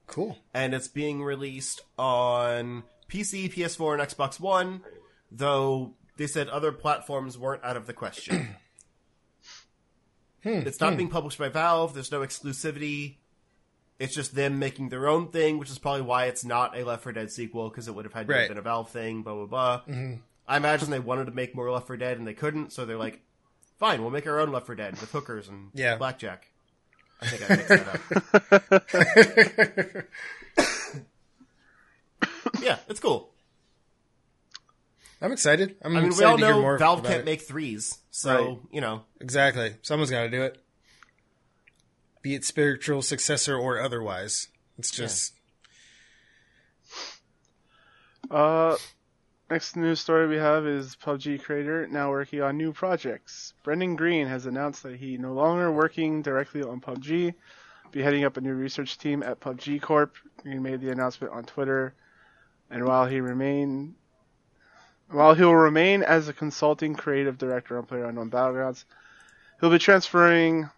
[0.06, 0.38] Cool.
[0.54, 4.82] And it's being released on PC, PS4, and Xbox One,
[5.32, 8.56] though they said other platforms weren't out of the question.
[10.42, 10.96] Hmm, it's not hmm.
[10.96, 11.94] being published by Valve.
[11.94, 13.14] There's no exclusivity.
[14.00, 17.04] It's just them making their own thing, which is probably why it's not a Left
[17.04, 18.48] 4 Dead sequel because it would have had to have Right.
[18.48, 19.22] been a Valve thing.
[19.22, 19.80] Blah blah blah.
[19.82, 20.14] Mm-hmm.
[20.48, 22.96] I imagine they wanted to make more Left 4 Dead and they couldn't, so they're
[22.98, 23.20] like,
[23.78, 25.94] "Fine, we'll make our own Left 4 Dead with hookers and Yeah.
[25.94, 26.48] blackjack."
[27.20, 27.68] I think I mixed
[28.96, 30.06] that
[32.26, 32.62] up.
[32.62, 33.31] yeah, it's cool.
[35.22, 35.76] I'm excited.
[35.82, 37.24] I'm I mean, we excited all to hear know more Valve can't it.
[37.24, 38.58] make threes, so Right.
[38.72, 39.04] you know.
[39.20, 39.76] Exactly.
[39.82, 40.58] Someone's got to do it.
[42.22, 44.48] Be it spiritual successor or otherwise.
[44.78, 45.34] It's just
[48.30, 48.76] Uh,
[49.50, 53.52] next news story we have is PUBG creator now working on new projects.
[53.62, 57.34] Brendan Greene has announced that he no longer working directly on PUBG,
[57.90, 60.14] be heading up a new research team at PUBG Corp.
[60.42, 61.94] Greene made the announcement on Twitter,
[62.70, 63.94] and while he remain,
[65.12, 68.84] while he will remain as a consulting creative director on PlayerUnknown Battlegrounds,
[69.60, 70.68] he'll be transferring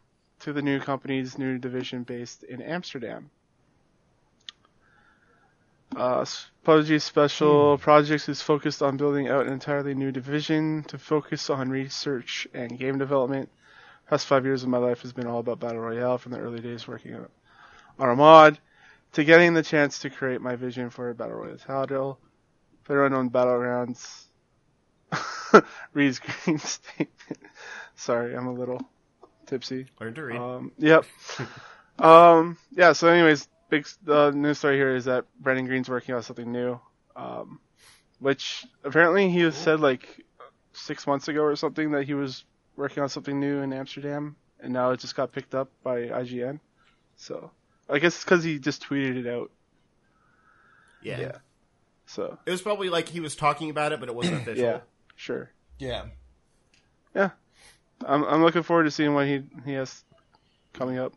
[0.41, 3.31] to the new company's new division based in Amsterdam.
[5.97, 6.25] Uh,
[6.67, 11.71] PUBG Special Projects is focused on building out an entirely new division to focus on
[11.71, 13.49] research and game development.
[14.11, 16.61] Past five years of my life has been all about Battle Royale from the early
[16.61, 17.29] days working on
[17.99, 18.57] Arma
[19.13, 22.19] 2 getting the chance to create my vision for a Battle Royale title.
[22.89, 24.25] Unknown Battlegrounds
[25.93, 27.41] reads Greene statement.
[27.97, 28.81] Sorry, I'm a little
[29.47, 29.87] tipsy.
[30.01, 30.37] Learn to read.
[30.37, 31.05] Um, yep.
[31.99, 32.93] um, yeah.
[32.93, 36.81] So, anyways, big the news story here is that Brandon Greene's working on something new,
[37.17, 37.61] um,
[38.19, 40.25] which apparently he has said like
[40.73, 42.45] six months ago or something that he was
[42.77, 46.59] working on something new in Amsterdam, and now it just got picked up by IGN.
[47.17, 47.51] So,
[47.89, 49.51] I guess it's because he just tweeted it out.
[51.03, 51.21] yeah.
[51.21, 51.39] yeah.
[52.07, 54.65] So, It was probably like he was talking about it, but it wasn't official.
[54.65, 54.81] yeah,
[55.17, 55.51] sure.
[55.79, 56.07] yeah.
[57.15, 57.31] Yeah,
[58.05, 60.03] I'm I'm looking forward to seeing what he he has
[60.73, 61.15] coming up.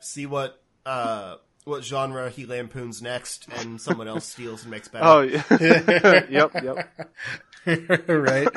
[0.00, 5.04] See what uh, what genre he lampoons next, and someone else steals and makes better.
[5.08, 6.26] Oh, yeah.
[6.28, 6.88] yep, yep.
[8.08, 8.48] right.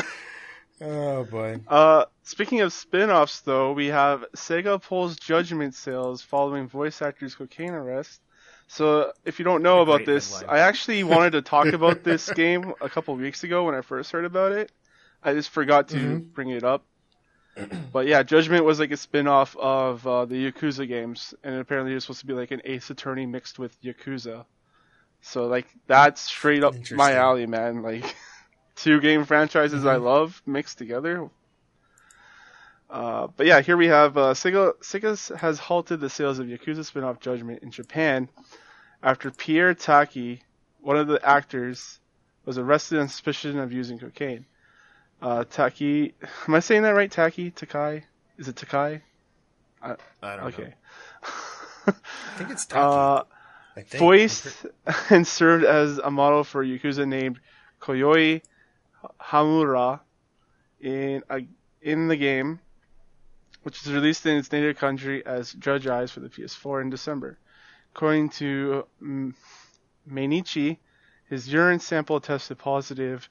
[0.82, 1.62] Oh boy.
[1.68, 7.72] Uh, speaking of spin-offs, though, we have Sega pulls Judgment sales following voice actor's cocaine
[7.74, 8.20] arrest.
[8.68, 10.44] So, if you don't know about this.
[10.48, 14.12] I actually wanted to talk about this game a couple weeks ago when I first
[14.12, 14.72] heard about it.
[15.24, 16.34] I just forgot to Mm-hmm.
[16.34, 16.86] bring it up.
[17.92, 21.96] but yeah, Judgment was like a spin-off of uh, the Yakuza games, and apparently it
[21.96, 24.46] was supposed to be like an Ace Attorney mixed with Yakuza.
[25.22, 27.82] So like that's straight up my alley, man.
[27.84, 28.16] Like
[28.76, 31.30] two game franchises I love mixed together.
[32.96, 34.74] Uh, but yeah, here we have uh, Sega.
[34.78, 38.30] Sega has halted the sales of Yakuza spin-off Judgment in Japan
[39.04, 40.42] after Pierre Taki,
[40.80, 42.00] one of the actors,
[42.46, 44.46] was arrested on suspicion of using cocaine.
[45.22, 46.14] Uh, Taki,
[46.48, 47.12] am I saying that right?
[47.12, 48.06] Taki Takai,
[48.38, 49.02] is it Takai?
[49.82, 50.48] I don't know.
[50.48, 50.74] Okay.
[51.88, 51.94] I
[52.38, 52.80] think it's Taki.
[52.82, 53.24] Uh,
[53.76, 54.00] think.
[54.00, 54.66] voiced
[55.10, 57.42] and served as a model for a Yakuza named
[57.82, 58.42] Kyohei
[59.20, 60.00] Hamura
[60.80, 61.42] in a,
[61.82, 62.62] in the game,
[63.66, 67.40] which was released in its native country as Judge Eyes for the PS4 in December.
[67.96, 69.34] According to mm,
[70.08, 70.78] Mainichi,
[71.28, 73.28] his urine sample tested positive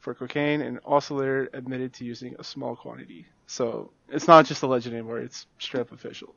[0.00, 3.26] for cocaine and also later admitted to using a small quantity.
[3.46, 6.34] So it's not just a legend anymore; it's straight up official.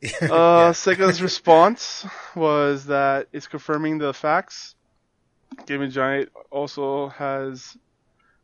[0.22, 2.06] Uh, Sega's response
[2.36, 4.76] was that it's confirming the facts.
[5.66, 7.76] Gaming Giant also has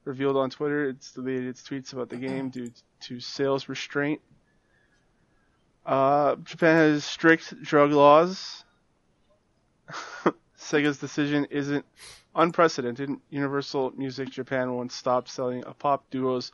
[0.04, 4.20] revealed on Twitter it's deleted its tweets about the game due to sales restraint.
[5.84, 8.64] Uh, Japan has strict drug laws.
[10.58, 11.84] Sega's decision isn't
[12.34, 13.10] unprecedented.
[13.30, 16.52] Universal Music Japan once stopped selling a pop duo's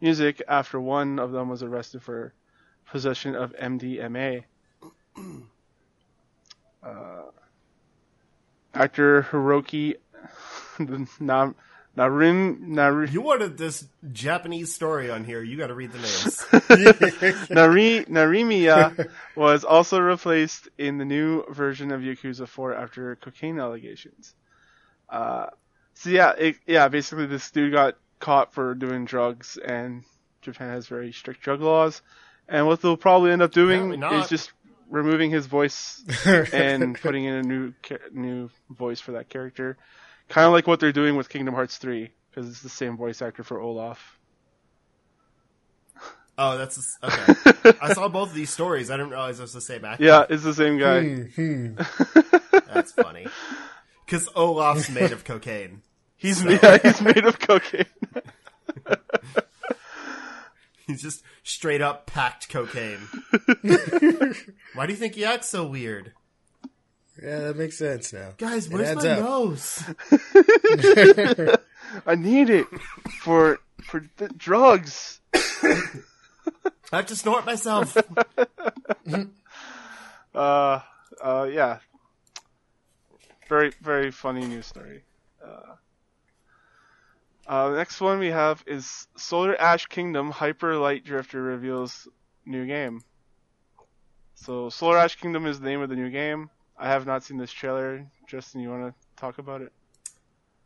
[0.00, 2.32] music after one of them was arrested for
[2.90, 4.44] possession of MDMA.
[6.82, 7.22] Uh,
[8.74, 9.96] actor Hiroki
[11.20, 11.52] Na-
[11.96, 15.42] Narim Nari, You wanted this Japanese story on here.
[15.42, 17.48] You got to read the names.
[17.50, 24.34] Nari, Narimiya was also replaced in the new version of Yakuza 4 after cocaine allegations.
[25.08, 25.46] Uh,
[25.94, 30.04] so yeah, it, yeah, basically this dude got caught for doing drugs, and
[30.42, 32.02] Japan has very strict drug laws.
[32.48, 34.52] And what they'll probably end up doing is just
[34.88, 37.72] removing his voice and putting in a new
[38.12, 39.76] new voice for that character,
[40.28, 43.22] kind of like what they're doing with Kingdom Hearts 3, because it's the same voice
[43.22, 44.18] actor for Olaf.
[46.38, 47.72] oh, that's okay.
[47.82, 48.90] I saw both of these stories.
[48.90, 50.04] I didn't realize it was the same actor.
[50.04, 51.02] Yeah, it's the same guy.
[51.04, 51.76] Hmm.
[52.72, 53.26] That's funny.
[54.04, 55.82] Because Olaf's made of cocaine.
[56.16, 57.86] He's yeah, he's made of cocaine.
[60.86, 63.08] He's just straight up packed cocaine.
[64.74, 66.12] Why do you think he acts so weird?
[67.22, 68.34] Yeah, that makes sense now.
[68.36, 69.18] Guys, where's my up.
[69.20, 69.82] nose?
[72.06, 72.66] I need it
[73.20, 75.20] for for the drugs.
[75.34, 77.96] I have to snort myself.
[80.34, 80.80] Uh,
[81.22, 81.78] uh, yeah.
[83.48, 85.02] Very very funny news story.
[85.42, 85.76] Uh,
[87.46, 92.06] uh, the next one we have is Solar Ash Kingdom Hyper Light Drifter reveals
[92.44, 93.00] new game.
[94.34, 96.50] So Solar Ash Kingdom is the name of the new game.
[96.78, 98.06] I have not seen this trailer.
[98.26, 99.72] Justin, you want to talk about it?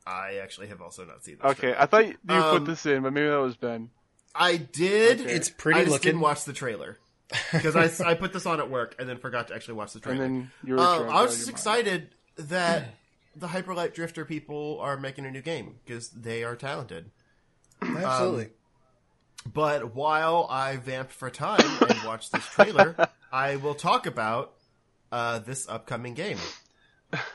[0.07, 1.45] I actually have also not seen this.
[1.53, 1.81] Okay, trailer.
[1.81, 3.91] I thought you you Um, put this in, but maybe that was Ben.
[4.35, 5.21] I did.
[5.23, 5.33] Okay.
[5.33, 6.09] It's pretty I just looking.
[6.13, 6.99] didn't watch the trailer
[7.53, 9.99] because I, I put this on at work and then forgot to actually watch the
[9.99, 10.19] And trailer.
[10.21, 10.81] then you were.
[10.81, 11.57] Um, I was just your mind.
[11.87, 12.95] excited that
[13.37, 17.11] the Hyperlight Drifter people are making a new game because they are talented.
[17.83, 18.49] Absolutely.
[19.53, 22.95] But while I vamped for time and watched this trailer,
[23.33, 24.53] I will talk about
[25.13, 26.39] uh, this upcoming game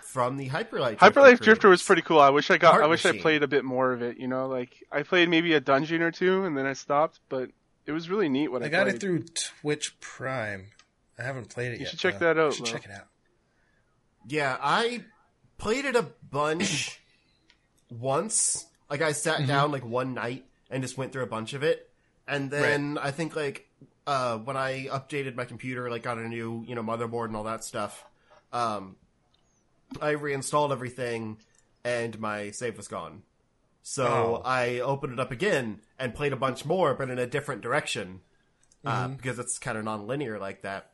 [0.03, 0.97] from the Hyperlight.
[0.97, 2.19] Hyper Light Drifter was pretty cool.
[2.19, 2.73] I wish I got.
[2.73, 4.17] Heart I wish I played a bit more of it.
[4.17, 7.19] You know, like I played maybe a dungeon or two, and then I stopped.
[7.30, 7.49] But
[7.86, 8.95] it was really neat What I, I got played.
[8.95, 9.23] it through
[9.61, 10.67] Twitch Prime.
[11.19, 11.80] I haven't played it yet.
[11.82, 12.34] You should check though.
[12.34, 12.71] that out, I should though.
[12.71, 13.07] check it out.
[14.28, 15.03] Yeah, I
[15.57, 16.99] played it a bunch
[17.89, 18.65] once.
[18.89, 19.47] Like I sat Mm-hmm.
[19.47, 21.89] down like one night and just went through a bunch of it,
[22.28, 23.67] and then I think like
[24.08, 27.43] uh, when I updated my computer, like got a new you know motherboard and all
[27.45, 28.06] that stuff,
[28.53, 28.95] um,
[30.01, 31.38] I reinstalled everything,
[31.84, 33.24] and my save was gone.
[33.84, 34.41] So Oh.
[34.43, 38.22] I opened it up again and played a bunch more, but in a different direction,
[38.84, 39.14] uh, Mm-hmm.
[39.16, 40.91] because it's kind of non-linear like that.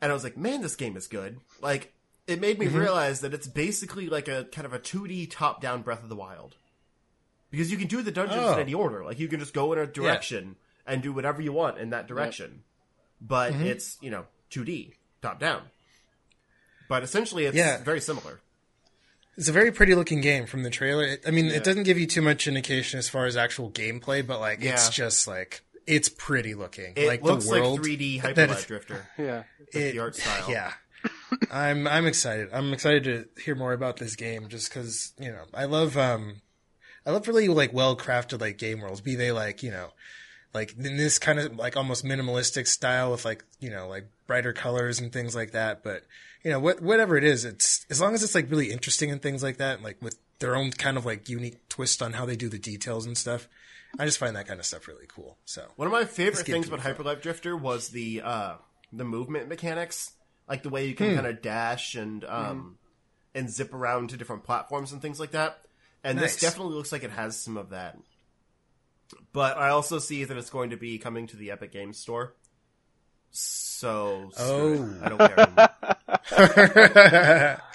[0.00, 1.38] And I was like, man, this game is good.
[1.60, 1.92] Like,
[2.26, 6.02] it made me realize that it's basically like a kind of a 2D top-down Breath
[6.02, 6.54] of the Wild.
[7.50, 8.52] Because you can do the dungeons Oh.
[8.54, 9.04] in any order.
[9.04, 10.56] Like, you can just go in a direction
[10.86, 12.62] and do whatever you want in that direction.
[13.20, 15.62] But it's, you know, 2D, top-down.
[16.88, 17.82] But essentially, it's Yeah.
[17.82, 18.40] very similar.
[19.36, 21.04] It's a very pretty looking game from the trailer.
[21.04, 21.54] It, I mean, Yeah.
[21.54, 24.90] it doesn't give you too much indication as far as actual gameplay, but like it's
[24.90, 26.92] just like it's pretty looking.
[26.96, 29.08] It like looks the world, like 3D that Hyper it- Light Drifter.
[29.18, 29.42] Yeah.
[29.58, 30.50] Like the art style.
[30.50, 30.72] Yeah.
[31.50, 32.48] I'm I'm excited.
[32.52, 36.42] I'm excited to hear more about this game just cuz, you know, I love um
[37.04, 39.92] I love really like well crafted like game worlds, be they like, you know,
[40.54, 44.52] like in this kind of like almost minimalistic style with like you know like brighter
[44.52, 45.82] colors and things like that.
[45.82, 46.04] But
[46.42, 49.20] you know what whatever it is, it's as long as it's like really interesting and
[49.20, 52.36] things like that, like with their own kind of like unique twist on how they
[52.36, 53.48] do the details and stuff.
[53.98, 55.38] I just find that kind of stuff really cool.
[55.44, 58.54] So One of my favorite things about be Hyper Light Drifter was the uh,
[58.92, 60.12] the movement mechanics,
[60.48, 62.78] like the way you can kind of dash and um,
[63.34, 65.60] and zip around to different platforms and things like that.
[66.02, 66.34] And Nice.
[66.34, 67.96] this definitely looks like it has some of that.
[69.32, 72.34] But I also see that it's going to be coming to the Epic Games Store.
[73.30, 74.80] So screw it.
[74.80, 75.00] Oh.
[75.02, 77.60] I don't care.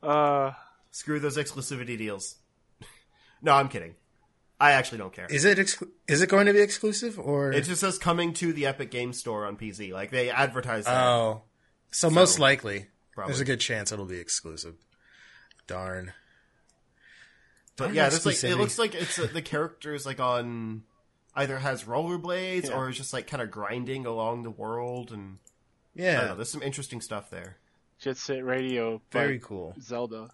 [0.00, 0.52] Uh,
[0.92, 2.36] screw those exclusivity deals.
[3.42, 3.96] no, I'm kidding.
[4.60, 5.26] I actually don't care.
[5.26, 8.52] is it exclu- is it going to be exclusive or It just says coming to
[8.52, 9.92] the Epic Games Store on PC.
[9.92, 11.04] Like they advertise that.
[11.04, 11.42] oh
[11.90, 13.32] so, most likely Probably.
[13.32, 14.74] there's a good chance it'll be exclusive.
[15.66, 16.12] Darn.
[17.78, 20.82] But yeah, this like it looks like it's uh, the characters like on
[21.34, 22.76] either has rollerblades Yeah.
[22.76, 25.38] or is just like kind of grinding along the world, and
[25.96, 26.34] I don't Yeah, know.
[26.36, 27.56] There's some interesting stuff there.
[28.00, 29.00] Jet Set Radio.
[29.10, 29.74] very cool.
[29.80, 30.30] Zelda.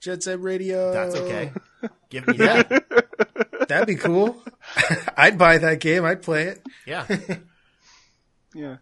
[0.00, 0.92] Jet Set Radio.
[0.92, 1.52] That's okay.
[2.10, 3.66] Give me that.
[3.68, 4.42] That'd be cool.
[5.16, 6.04] I'd buy that game.
[6.04, 6.62] I'd play it.
[6.86, 7.06] Yeah,
[8.54, 8.76] Yeah,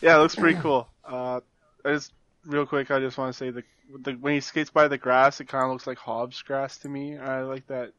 [0.00, 0.88] yeah, it looks pretty cool.
[1.04, 1.40] Uh,
[1.84, 2.12] I just
[2.46, 3.64] real quick, I just want to say the,
[4.02, 6.88] the when he skates by the grass, it kind of looks like Hobbs grass to
[6.88, 7.16] me.
[7.18, 7.92] I like that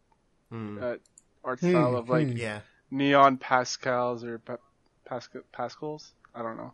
[0.49, 0.79] Hmm.
[0.79, 0.99] that
[1.43, 2.37] art style of like hmm.
[2.37, 2.59] yeah.
[2.89, 4.57] neon pascals or pa-
[5.05, 6.11] pascal pascals.
[6.35, 6.73] I don't know.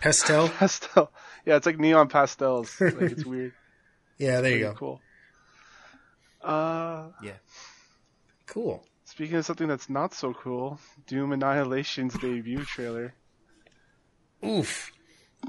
[0.00, 0.48] Pastel.
[0.58, 1.10] Pastel.
[1.44, 2.80] Yeah, it's like neon pastels.
[2.80, 3.52] like it's weird.
[4.18, 4.74] Yeah, there you go.
[4.74, 5.00] Cool.
[6.42, 7.32] Uh, Yeah.
[8.46, 8.82] Cool.
[9.04, 13.12] speaking of something that's not so cool, Doom Annihilation's debut trailer.
[14.44, 14.92] Oof.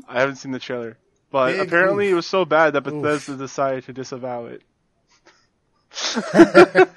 [0.08, 0.98] I haven't seen the trailer,
[1.32, 2.12] but Big apparently oof.
[2.12, 3.02] it was so bad that Oof.
[3.02, 4.62] Bethesda decided to disavow it.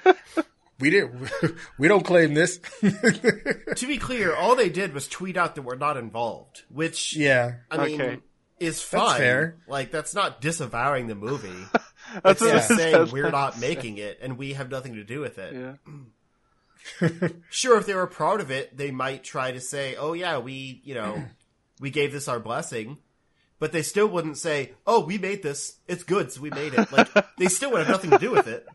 [0.79, 1.29] We didn't.
[1.77, 2.59] We don't claim this.
[2.81, 7.55] To be clear, all they did was tweet out that we're not involved, which yeah.
[7.71, 8.19] I mean Okay.
[8.59, 9.17] is fine.
[9.17, 9.55] fair.
[9.67, 11.65] Like that's not disavowing the movie.
[12.23, 13.11] That's it's what just it saying says.
[13.13, 15.53] we're not making it and we have nothing to do with it.
[15.53, 17.09] Yeah.
[17.49, 20.81] Sure, if they were proud of it, they might try to say, "Oh yeah, we,
[20.83, 21.23] you know,
[21.79, 22.97] we gave this our blessing,"
[23.63, 25.77] but they still wouldn't say, "Oh, we made this.
[25.87, 27.07] It's good, so we made it." Like
[27.37, 28.67] they still would have nothing to do with it.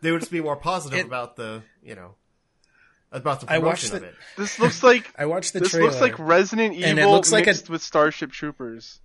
[0.00, 2.14] They would just be more positive It- about the, you know,
[3.10, 4.14] about the I watched promotion of the- it.
[4.38, 5.88] This looks like I watched the this trailer.
[5.88, 9.00] looks like Resident Evil And it looks like a- mixed with Starship Troopers.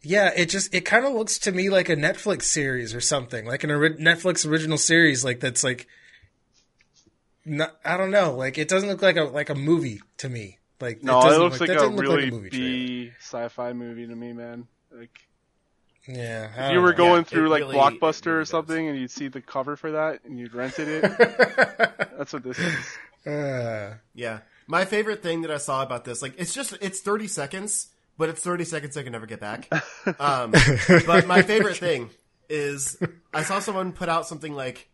[0.00, 3.46] Yeah, it just it kind of looks to me like a Netflix series or something,
[3.46, 5.88] like an ori- Netflix original series, like that's like,
[7.44, 10.58] not, I don't know, like it doesn't look like a like a movie to me.
[10.82, 12.64] Like No, it, doesn't looks like that a didn't look really movie trailer.
[12.66, 14.66] B sci-fi movie to me, man.
[14.90, 15.16] Like
[16.08, 16.96] Yeah, if you were know.
[16.96, 18.48] going it through like really- Blockbuster really or does.
[18.50, 21.02] something, and you'd see the cover for that, and you'd rented it.
[22.18, 22.96] That's what this is.
[23.26, 24.40] Uh, Yeah.
[24.66, 28.28] My favorite thing that I saw about this, like, it's just, it's 30 seconds, but
[28.28, 29.68] it's 30 seconds I can never get back.
[30.20, 30.52] Um,
[31.06, 32.10] but my favorite thing
[32.48, 32.96] is
[33.32, 34.88] I saw someone put out something like,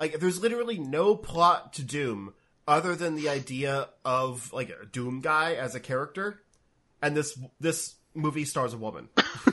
[0.00, 2.32] like, there's literally no plot to Doom
[2.68, 6.40] other than the idea of, like, a Doom guy as a character,
[7.02, 9.08] and this, this movie stars a woman.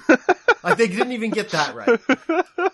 [0.63, 1.99] like, they didn't even get that right.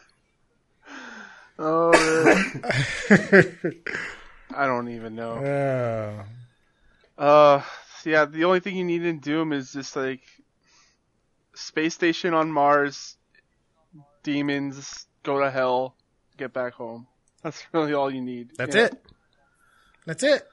[1.64, 3.78] Oh, really?
[4.56, 6.26] I don't even know.
[7.18, 7.62] uh, Uh,
[8.04, 10.22] yeah, the only thing you need in Doom is just like
[11.54, 13.16] space station on Mars,
[14.24, 15.94] demons, go to hell,
[16.38, 17.06] get back home.
[17.44, 18.54] That's really all you need.
[18.58, 18.86] that's Yeah.
[18.86, 19.06] it.
[20.06, 20.47] That's it.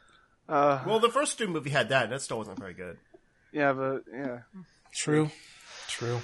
[0.48, 2.98] Uh, Well, the first Doom movie had that, and that still wasn't very good.
[3.52, 4.40] yeah, but yeah,
[4.94, 5.30] True.
[5.88, 6.20] True.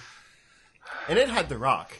[1.08, 1.98] And it had The Rock.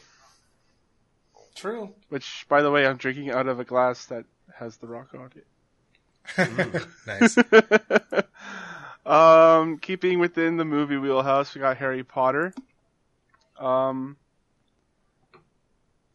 [1.55, 1.93] True.
[2.09, 5.31] which by the way, I'm drinking out of a glass that has the rock on
[5.35, 6.87] it.
[7.07, 7.37] nice.
[9.05, 12.51] Um, keeping within the movie wheelhouse, we got Harry Potter.
[13.59, 14.17] Um,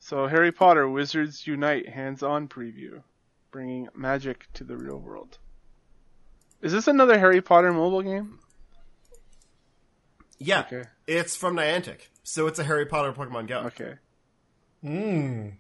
[0.00, 3.00] so Harry Potter Wizards Unite hands-on preview,
[3.51, 5.38] bringing magic to the real world.
[6.61, 8.38] Is this another Harry Potter mobile game?
[10.38, 10.61] Yeah.
[10.61, 10.84] Okay.
[11.07, 13.59] It's from Niantic, so it's a Harry Potter Pokemon Go.
[13.61, 13.94] Okay.
[14.84, 15.55] Mm.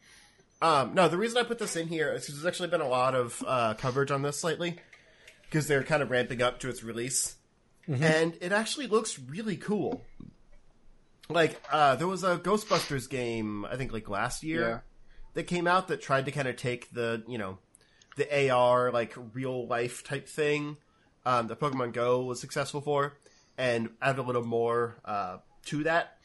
[0.62, 2.88] Um, no, the reason I put this in here is because there's actually been a
[2.88, 4.76] lot of uh, coverage on this lately,
[5.42, 7.36] because they're kind of ramping up to its release,
[7.88, 10.04] and it actually looks really cool.
[11.28, 14.78] Like, uh, there was a Ghostbusters game, I think, like last year, Yeah.
[15.34, 17.58] that came out that tried to kind of take the, you know,
[18.20, 20.76] the AR like real life type thing
[21.24, 23.14] um, that Pokemon Go was successful for,
[23.56, 26.18] and add a little more uh, to that.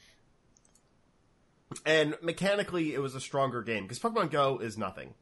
[1.85, 5.13] And mechanically, it was a stronger game because Pokemon Go is nothing.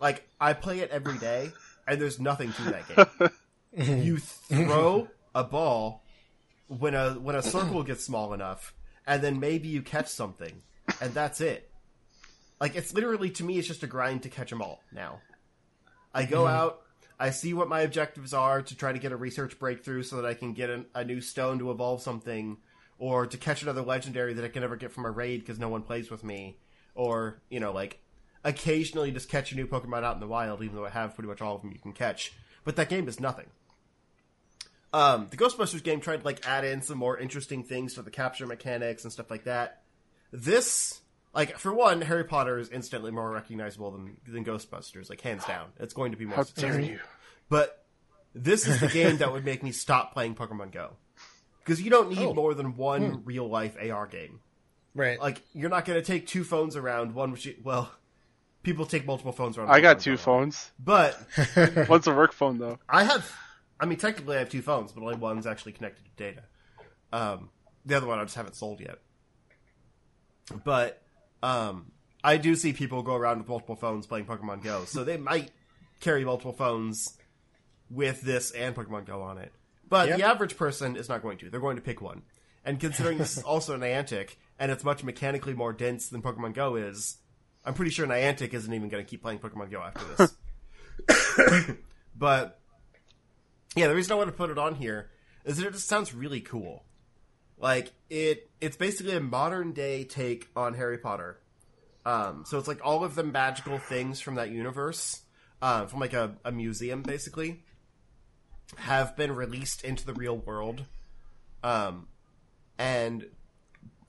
[0.00, 1.52] Like I play it every day,
[1.86, 3.28] and there's nothing to that
[3.76, 4.00] game.
[4.02, 6.04] you throw a ball
[6.68, 8.74] when a when a circle gets small enough,
[9.06, 10.62] and then maybe you catch something,
[11.00, 11.70] and that's it.
[12.60, 14.80] Like it's literally to me, it's just a grind to catch them all.
[14.92, 15.20] Now,
[16.14, 16.82] I go out,
[17.18, 20.24] I see what my objectives are to try to get a research breakthrough so that
[20.24, 22.58] I can get an, a new stone to evolve something,
[22.98, 25.68] or to catch another legendary that I can never get from a raid because no
[25.68, 26.58] one plays with me,
[26.94, 28.00] or you know like
[28.44, 31.28] occasionally just catch a new Pokemon out in the wild, even though I have pretty
[31.28, 32.32] much all of them you can catch.
[32.64, 33.46] But that game is nothing.
[34.92, 38.12] Um, the Ghostbusters game tried to like add in some more interesting things to the
[38.12, 39.82] capture mechanics and stuff like that.
[40.30, 41.00] This,
[41.34, 45.68] like, for one, Harry Potter is instantly more recognizable than than Ghostbusters, like hands down.
[45.78, 46.36] It's going to be more.
[46.36, 46.78] How successful.
[46.80, 47.00] dare you?
[47.48, 47.84] But
[48.34, 50.94] this is the game that would make me stop playing Pokemon Go
[51.60, 52.34] because you don't need Oh.
[52.34, 54.40] more than one real life AR game
[54.94, 55.18] Right.
[55.20, 57.90] like you're not going to take two phones around one which you, well
[58.62, 60.16] people take multiple phones around I got two Go.
[60.16, 60.70] phones.
[60.78, 61.16] but
[61.88, 62.78] One's a work phone though.
[62.88, 63.30] i have
[63.80, 66.42] i mean technically i have two phones but only one's actually connected to data
[67.12, 67.50] um
[67.86, 68.98] the other one i just haven't sold yet
[70.64, 71.02] but
[71.44, 71.92] um
[72.22, 75.50] i do see people go around with multiple phones playing pokemon go so they might
[76.00, 77.16] carry multiple phones
[77.90, 79.52] with this and pokemon go on it
[79.88, 80.18] but Yep.
[80.18, 82.22] the average person is not going to they're going to pick one
[82.64, 86.76] and considering this is also Niantic and it's much mechanically more dense than Pokemon Go
[86.76, 87.16] is,
[87.64, 90.32] I'm pretty sure Niantic isn't even going to keep playing Pokemon Go after
[91.08, 91.76] this.
[92.16, 92.60] but
[93.76, 95.10] yeah, the reason I want to put it on here
[95.44, 96.84] is that it just sounds really cool.
[97.64, 101.40] Like it, it's basically a modern day take on Harry Potter.
[102.04, 105.22] Um, so it's like all of the magical things from that universe,
[105.62, 107.62] uh, from like a, a museum, basically,
[108.76, 110.84] have been released into the real world.
[111.62, 112.08] Um,
[112.76, 113.24] and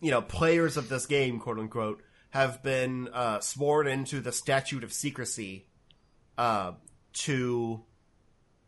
[0.01, 4.83] you know, players of this game, quote unquote, have been uh, sworn into the statute
[4.83, 5.65] of secrecy
[6.37, 6.73] uh,
[7.13, 7.85] to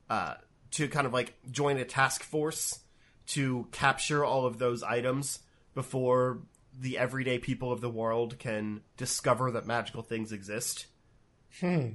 [0.09, 0.35] uh,
[0.71, 2.79] to kind of like join a task force
[3.27, 5.39] to capture all of those items
[5.75, 6.39] before
[6.79, 10.87] the everyday people of the world can discover that magical things exist.
[11.59, 11.89] Hmm.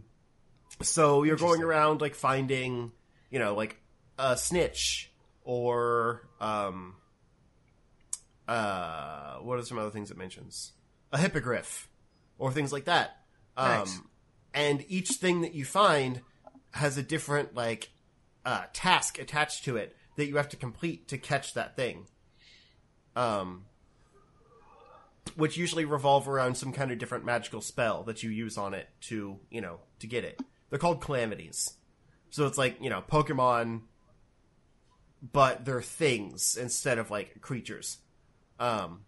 [0.81, 2.93] So you're going around like finding,
[3.31, 3.77] you know, like
[4.19, 5.11] a snitch
[5.45, 6.95] or um
[8.49, 10.73] uh what are some other things it mentions?
[11.13, 11.89] A hippogriff
[12.39, 13.19] or things like that.
[13.57, 14.01] Um Nice.
[14.55, 16.21] and each thing that you find
[16.73, 17.91] has a different like
[18.45, 22.07] uh task attached to it that you have to complete to catch that thing.
[23.17, 23.67] Um
[25.37, 28.89] which usually revolve around some kind of different magical spell that you use on it
[29.01, 30.41] to, you know, to get it.
[30.69, 31.75] They're called calamities.
[32.31, 33.83] So it's like, you know, Pokemon
[35.33, 37.99] but they're things instead of like creatures.
[38.59, 39.05] Um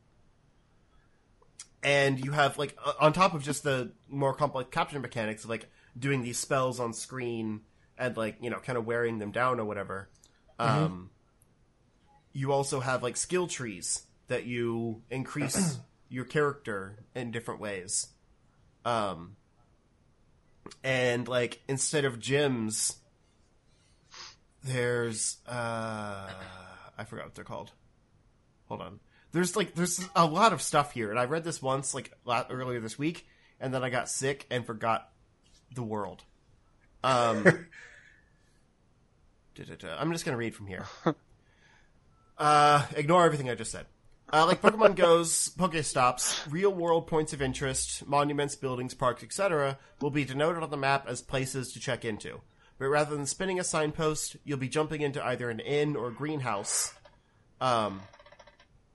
[1.82, 5.68] and you have like on top of just the more complex capture mechanics of like
[5.98, 7.60] doing these spells on screen
[7.98, 10.08] and like, you know, kind of wearing them down or whatever.
[10.58, 11.10] Um
[12.32, 15.78] you also have like skill trees that you increase
[16.08, 18.08] your character in different ways.
[18.84, 19.36] Um
[20.82, 22.96] and like instead of gyms
[24.62, 26.30] there's uh
[26.96, 27.72] I forgot what they're called.
[28.68, 29.00] Hold on.
[29.32, 32.80] There's like there's a lot of stuff here and I read this once like earlier
[32.80, 33.26] this week
[33.60, 35.10] and then I got sick and forgot
[35.74, 36.22] the world.
[37.02, 37.66] Um.
[39.98, 40.86] I'm just going to read from here.
[42.36, 43.86] Uh, ignore everything I just said.
[44.32, 50.10] Uh, like Pokemon Go's Pokestops, real world points of interest, monuments, buildings, parks, etc., will
[50.10, 52.40] be denoted on the map as places to check into.
[52.78, 56.92] But rather than spinning a signpost, you'll be jumping into either an inn or greenhouse,
[57.60, 58.02] um,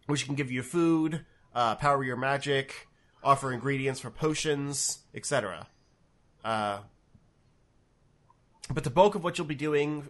[0.08, 2.88] which can give you food, uh, power your magic,
[3.24, 5.68] offer ingredients for potions, etc.
[6.44, 6.80] Uh,
[8.74, 10.10] but the bulk of what you'll be doing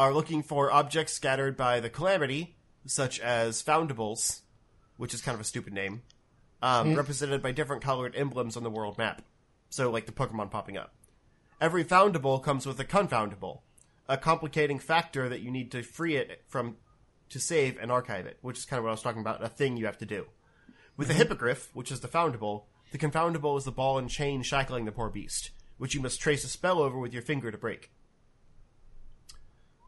[0.00, 4.40] are looking for objects scattered by the calamity, such as foundables,
[4.96, 6.00] which is kind of a stupid name,
[6.62, 9.20] um, represented by different colored emblems on the world map.
[9.68, 10.94] So, like the Pokemon popping up.
[11.60, 13.60] Every foundable comes with a confoundable,
[14.08, 16.78] a complicating factor that you need to free it from
[17.28, 19.48] to save and archive it, which is kind of what I was talking about, a
[19.50, 20.24] thing you have to do.
[20.96, 24.86] With the hippogriff, which is the foundable, the confoundable is the ball and chain shackling
[24.86, 27.90] the poor beast, which you must trace a spell over with your finger to break.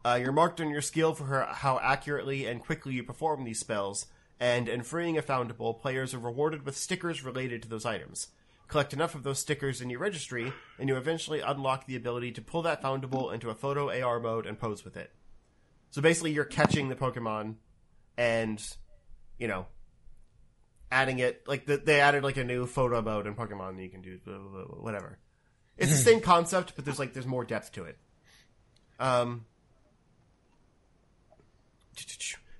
[0.05, 3.59] Uh, you're marked on your skill for her, how accurately and quickly you perform these
[3.59, 4.07] spells,
[4.39, 8.27] and in freeing a foundable, players are rewarded with stickers related to those items.
[8.67, 12.41] Collect enough of those stickers in your registry, and you eventually unlock the ability to
[12.41, 15.11] pull that foundable into a photo AR mode and pose with it.
[15.91, 17.55] So basically, you're catching the Pokemon,
[18.17, 18.61] and
[19.37, 19.67] you know,
[20.91, 23.89] adding it like the, they added like a new photo mode in Pokemon that you
[23.89, 25.17] can do blah, blah, blah, whatever.
[25.77, 27.97] It's the same concept, but there's like there's more depth to it.
[28.99, 29.45] Um,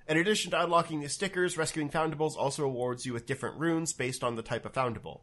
[0.08, 4.22] in addition to unlocking the stickers, rescuing foundables also awards you with different runes based
[4.22, 5.20] on the type of foundable.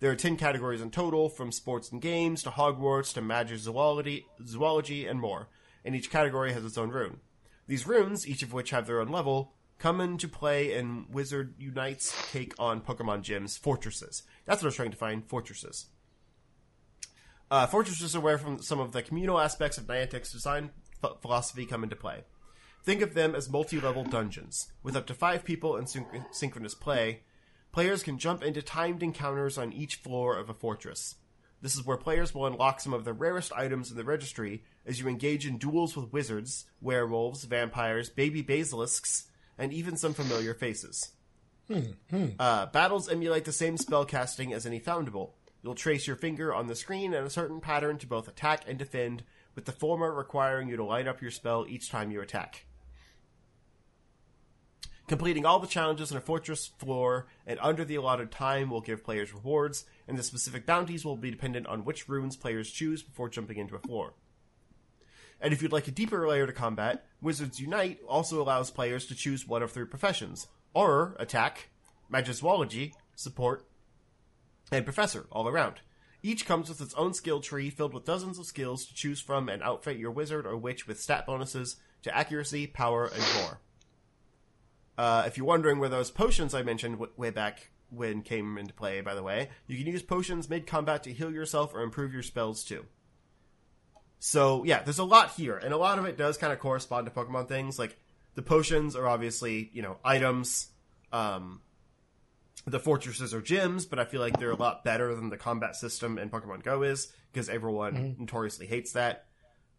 [0.00, 4.26] There are 10 categories in total, from sports and games to Hogwarts to magic, zoology,
[4.46, 5.48] zoology, and more,
[5.84, 7.20] and each category has its own rune.
[7.66, 12.14] These runes, each of which have their own level, come into play in Wizard Unite's
[12.30, 14.22] take on Pokemon Gyms Fortresses.
[14.44, 15.86] That's what I was trying to find, Fortresses.
[17.50, 20.70] Uh, fortresses are where from some of the communal aspects of Niantic's design
[21.02, 22.24] ph- philosophy come into play.
[22.84, 24.70] Think of them as multi-level dungeons.
[24.82, 27.22] With up to five people in synch- synchronous play,
[27.72, 31.14] players can jump into timed encounters on each floor of a fortress.
[31.62, 35.00] This is where players will unlock some of the rarest items in the registry as
[35.00, 41.12] you engage in duels with wizards, werewolves, vampires, baby basilisks, and even some familiar faces.
[42.38, 45.30] Uh, battles emulate the same spell casting as any foundable.
[45.62, 48.78] You'll trace your finger on the screen in a certain pattern to both attack and
[48.78, 49.22] defend,
[49.54, 52.66] with the former requiring you to line up your spell each time you attack.
[55.06, 59.04] Completing all the challenges on a fortress floor and under the allotted time will give
[59.04, 63.28] players rewards, and the specific bounties will be dependent on which runes players choose before
[63.28, 64.14] jumping into a floor.
[65.40, 69.14] And if you'd like a deeper layer to combat, Wizards Unite also allows players to
[69.14, 71.68] choose one of three professions Auror, Attack,
[72.10, 73.66] Magizoology, Support,
[74.72, 75.80] and Professor, all around.
[76.22, 79.50] Each comes with its own skill tree filled with dozens of skills to choose from
[79.50, 83.60] and outfit your wizard or witch with stat bonuses to accuracy, power, and more.
[84.96, 88.72] Uh, if you're wondering where those potions I mentioned w- way back when came into
[88.72, 92.12] play, by the way, you can use potions mid combat to heal yourself or improve
[92.12, 92.84] your spells too.
[94.18, 97.06] So yeah, there's a lot here, and a lot of it does kind of correspond
[97.06, 97.78] to Pokemon things.
[97.78, 97.98] Like
[98.34, 100.68] the potions are obviously you know items.
[101.12, 101.60] Um,
[102.66, 105.76] the fortresses are gyms, but I feel like they're a lot better than the combat
[105.76, 109.26] system in Pokemon Go is because everyone notoriously hates that.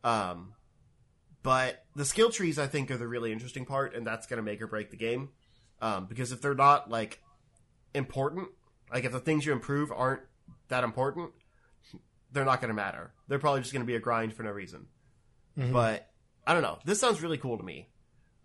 [0.03, 0.53] Um,
[1.46, 4.43] but the skill trees, I think, are the really interesting part, and that's going to
[4.43, 5.30] make or break the game.
[5.80, 7.22] Um, because if they're not like
[7.93, 8.48] important,
[8.91, 10.24] like if the things you improve aren't
[10.70, 11.34] that important,
[12.32, 13.14] they're not going to matter.
[13.28, 14.88] They're probably just going to be a grind for no reason.
[15.72, 16.10] But
[16.48, 16.80] I don't know.
[16.84, 17.89] This sounds really cool to me.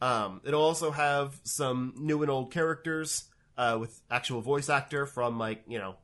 [0.03, 3.25] Um, it'll also have some new and old characters
[3.57, 5.97] uh, with actual voice actor from like you know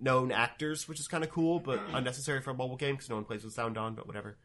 [0.00, 3.14] known actors, which is kind of cool, but unnecessary for a mobile game because no
[3.14, 3.94] one plays with sound on.
[3.94, 4.36] But whatever.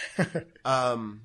[0.64, 1.22] um,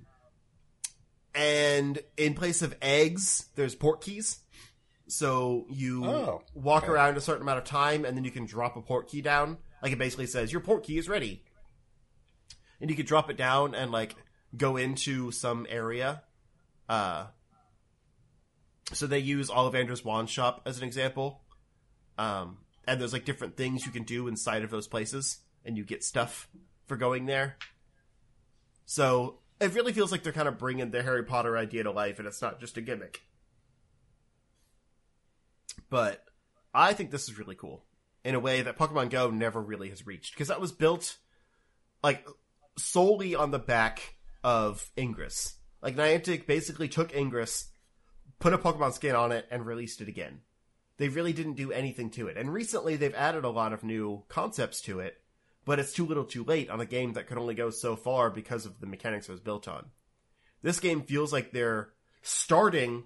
[1.34, 4.40] and in place of eggs, there's port keys.
[5.08, 6.92] So you Oh, walk okay.
[6.92, 9.58] around a certain amount of time, and then you can drop a port key down.
[9.82, 11.44] Like it basically says, your port key is ready,
[12.82, 14.16] and you can drop it down and like
[14.56, 16.24] go into some area.
[16.90, 17.28] Uh,
[18.94, 21.42] so they use Ollivander's wand shop as an example.
[22.18, 22.58] Um,
[22.88, 26.04] and there's like different things you can do inside of those places, and you get
[26.04, 26.50] stuff
[26.88, 27.58] for going there.
[28.88, 32.18] So it really feels like they're kind of bringing the Harry Potter idea to life,
[32.18, 33.22] and it's not just a gimmick.
[35.90, 36.24] But
[36.74, 37.84] I think this is really cool
[38.24, 41.18] in a way that Pokemon Go never really has reached because that was built
[42.02, 42.26] like
[42.78, 45.56] solely on the back of Ingress.
[45.82, 47.68] Like Niantic basically took Ingress,
[48.40, 50.40] put a Pokemon skin on it, and released it again.
[50.98, 52.38] They really didn't do anything to it.
[52.38, 55.22] And recently they've added a lot of new concepts to it,
[55.68, 58.30] but it's too little too late on a game that could only go so far
[58.30, 59.88] because of the mechanics it was built on.
[60.62, 61.90] This game feels like they're
[62.22, 63.04] starting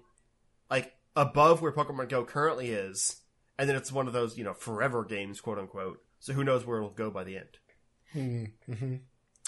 [0.70, 3.20] like above where Pokemon Go currently is,
[3.58, 6.04] and then it's one of those, you know, forever games, quote unquote.
[6.20, 8.38] So who knows where it'll go by the end.
[8.68, 8.94] Mm-hmm.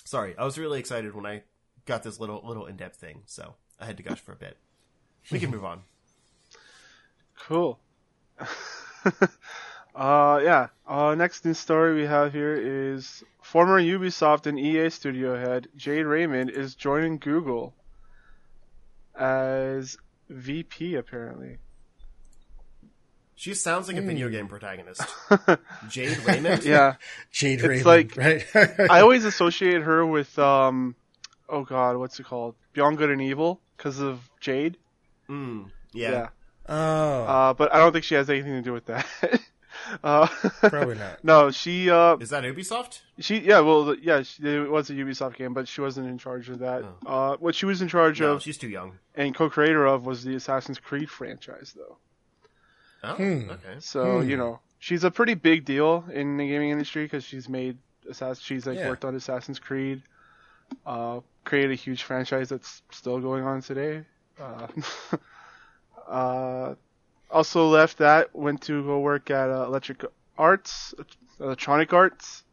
[0.05, 1.45] Sorry, I was really excited when I
[1.87, 4.59] got this little little in depth thing, so I had to gush for a bit.
[5.31, 5.83] We can move on.
[7.47, 7.79] Cool.
[9.95, 10.69] uh, yeah.
[10.87, 16.07] Uh, next news story we have here is former Ubisoft and EA studio head Jade
[16.07, 17.75] Raymond is joining Google
[19.19, 19.97] as
[20.29, 21.59] VP apparently.
[23.37, 24.07] She sounds like a Hmm.
[24.09, 25.03] video game protagonist.
[25.89, 26.65] Jade Raymond.
[26.65, 26.95] Yeah.
[27.33, 28.81] Jade It's Raymond, like- right?
[28.91, 30.95] I always associate her with um,
[31.49, 32.55] oh god, what's it called?
[32.73, 34.77] Beyond Good and Evil because of Jade.
[35.29, 36.29] Mm, yeah.
[36.69, 39.07] oh, Uh, but I don't think she has anything to do with that.
[40.05, 40.27] uh,
[40.61, 41.19] probably not.
[41.25, 43.01] No, she uh, Is that Ubisoft?
[43.19, 46.49] She yeah well yeah she, it was a Ubisoft game but she wasn't in charge
[46.49, 46.85] of that.
[47.07, 48.99] Uh, what she was in charge No, of she's too young.
[49.15, 51.99] and co-creator of was the Assassin's Creed franchise though.
[53.03, 53.51] Oh, Hmm.
[53.51, 53.77] okay.
[53.81, 54.29] So Hmm.
[54.31, 57.79] you know she's a pretty big deal in the gaming industry because she's made
[58.11, 58.89] Assass- she's like Yeah.
[58.89, 60.03] worked on Assassin's Creed,
[60.87, 64.05] uh, created a huge franchise that's still going on today.
[64.41, 64.67] Uh,
[66.09, 66.75] uh,
[67.31, 70.05] also left that went to go work at uh, Electric
[70.39, 70.95] Arts,
[71.41, 72.45] Electronic Arts.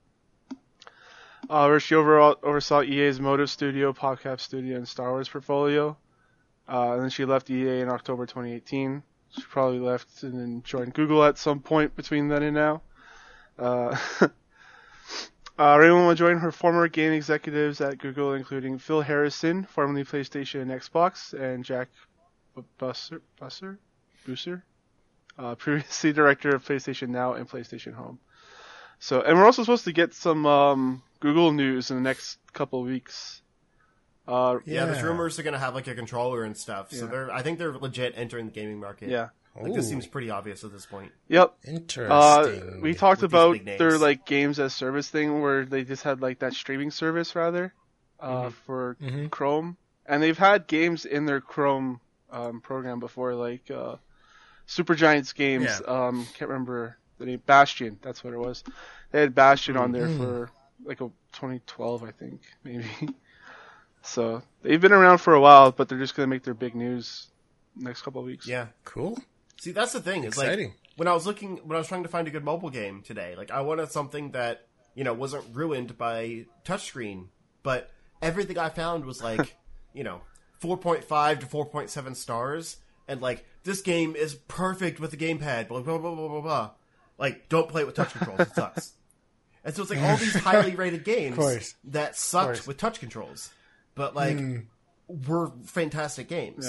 [1.49, 5.97] uh, where she overall, oversaw EA's Motive Studio, PodCap Studio, and Star Wars portfolio.
[6.67, 9.03] Uh, and then she left EA in October 2018.
[9.29, 12.81] She probably left and then joined Google at some point between then and now.
[13.57, 13.97] Uh,
[15.59, 20.61] uh, Raymond will join her former game executives at Google, including Phil Harrison, formerly PlayStation
[20.61, 21.89] and Xbox, and Jack
[22.79, 23.77] Buser, Buser,
[24.25, 24.61] Buser,
[25.37, 28.19] uh, previously director of PlayStation Now and PlayStation Home.
[28.99, 32.81] So, and we're also supposed to get some um, Google news in the next couple
[32.81, 33.41] of weeks.
[34.27, 36.91] Uh, Yeah, there's rumors they're gonna have like a controller and stuff.
[36.91, 37.11] So Yeah.
[37.11, 39.09] they're, I think they're legit entering the gaming market.
[39.09, 39.29] yeah.
[39.59, 41.11] like this seems pretty obvious at this point.
[41.27, 41.55] Yep.
[41.67, 42.81] Uh, Interesting.
[42.81, 46.21] we talked With about big their like games as service thing where they just had
[46.21, 47.73] like that streaming service rather
[48.19, 48.53] uh, Mhm.
[48.53, 49.29] for Mhm.
[49.31, 51.99] Chrome, and they've had games in their Chrome
[52.31, 53.95] um, program before, like uh,
[54.71, 55.81] Supergiant's games.
[55.85, 56.07] Yeah.
[56.07, 57.41] Um, can't remember the name.
[57.45, 57.99] Bastion.
[58.01, 58.63] That's what it was.
[59.11, 60.49] They had Bastion on there for
[60.85, 62.85] like a 2012, I think, maybe.
[64.01, 67.27] so they've been around for a while, but they're just gonna make their big news
[67.75, 68.47] next couple of weeks.
[68.47, 68.67] Yeah.
[68.85, 69.19] cool.
[69.59, 70.23] See, that's the thing.
[70.23, 70.73] Is like Exciting.
[70.95, 73.35] when I was looking, when I was trying to find a good mobile game today,
[73.37, 77.27] like I wanted something that you know wasn't ruined by touchscreen,
[77.61, 77.91] but
[78.21, 79.57] everything I found was like,
[79.93, 80.21] you know,
[80.59, 82.77] four point five to four point seven stars,
[83.07, 85.67] and like this game is perfect with the gamepad.
[85.67, 86.71] Blah blah blah blah blah blah.
[87.17, 88.93] Like, don't play it with touch controls; it sucks.
[89.63, 91.35] And so it's like all these highly rated games
[91.83, 93.51] that sucked with touch controls,
[93.93, 94.37] but like
[95.07, 96.65] were fantastic games.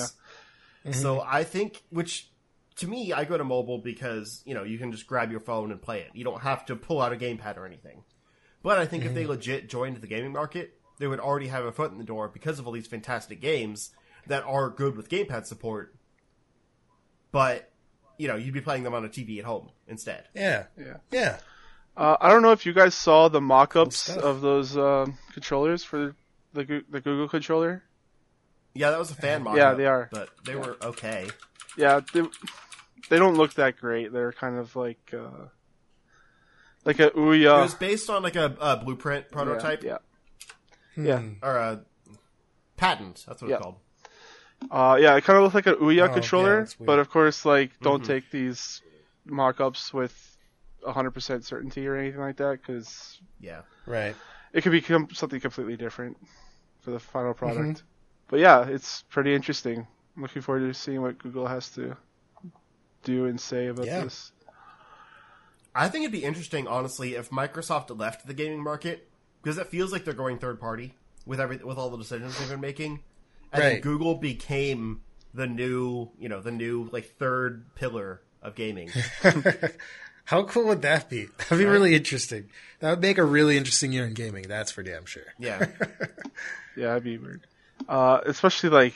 [0.85, 0.93] Yeah.
[0.93, 2.29] So I think, which
[2.77, 5.71] to me, I go to mobile because you know you can just grab your phone
[5.71, 6.11] and play it.
[6.13, 8.05] You don't have to pull out a gamepad or anything.
[8.63, 11.73] But I think if they legit joined the gaming market, they would already have a
[11.73, 13.91] foot in the door because of all these fantastic games
[14.27, 15.95] that are good with gamepad support.
[17.33, 17.71] But
[18.19, 20.29] you know, you'd be playing them on a TV at home instead.
[20.35, 20.67] Yeah.
[20.79, 20.97] Yeah.
[21.11, 21.39] Yeah.
[21.97, 26.15] Uh, I don't know if you guys saw the mock-ups of those um, controllers for
[26.53, 27.83] the the Google controller.
[28.75, 29.57] Yeah, that was a fan mod.
[29.57, 30.09] Yeah, they are.
[30.13, 31.29] but they were okay.
[31.77, 32.23] Yeah, they,
[33.11, 34.13] they don't look that great.
[34.13, 35.47] They're kind of like uh,
[36.85, 37.59] like a Ouya.
[37.59, 39.99] It was based on like a, a blueprint prototype Yeah,
[40.97, 41.33] yeah, Hmm.
[41.43, 41.85] or a
[42.77, 43.25] patent.
[43.27, 43.57] That's what Yeah.
[43.57, 43.77] it's called.
[44.71, 45.17] Uh, yeah.
[45.17, 46.87] It kind of looks like an Ouya Oh, controller, that's weird.
[46.87, 48.07] but of course, like, don't Mhm.
[48.07, 48.83] take these
[49.25, 50.37] mock-ups with
[50.87, 53.63] 100% certainty or anything like that, because Yeah.
[53.87, 54.17] Right.
[54.53, 56.17] it could become something completely different
[56.81, 57.79] for the final product.
[57.79, 57.87] Mm-hmm.
[58.29, 59.87] But yeah, it's pretty interesting.
[60.17, 61.97] I'm looking forward to seeing what Google has to
[63.05, 64.05] do and say about Yeah.
[64.05, 64.33] this.
[65.75, 69.09] I think it'd be interesting, honestly, if Microsoft left the gaming market
[69.43, 70.95] because it feels like they're going third party
[71.25, 73.03] with every with all the decisions they've been making,
[73.53, 73.83] and Right.
[73.83, 75.03] Google became
[75.35, 78.91] the new, you know, the new like third pillar of gaming.
[80.25, 81.27] How cool would that be?
[81.39, 82.49] That'd be really interesting.
[82.81, 84.45] That would make a really interesting year in gaming.
[84.49, 85.25] That's for damn sure.
[85.39, 85.67] yeah,
[86.77, 87.43] Yeah, that'd be weird.
[87.89, 88.95] Uh, especially like,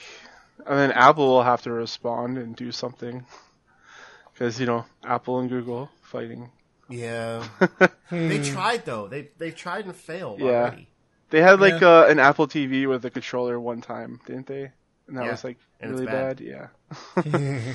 [0.66, 3.26] and then Apple will have to respond and do something.
[4.32, 6.50] Because, you know, Apple and Google fighting.
[6.88, 7.46] yeah.
[8.10, 9.08] they tried though.
[9.08, 10.46] They they tried and failed Yeah.
[10.46, 10.88] already.
[11.30, 11.88] They had like Yeah.
[12.00, 14.70] uh, an Apple TV with a controller one time, didn't they?
[15.08, 16.38] And that Yeah, was like and really bad.
[16.38, 16.70] bad.
[17.24, 17.72] Yeah.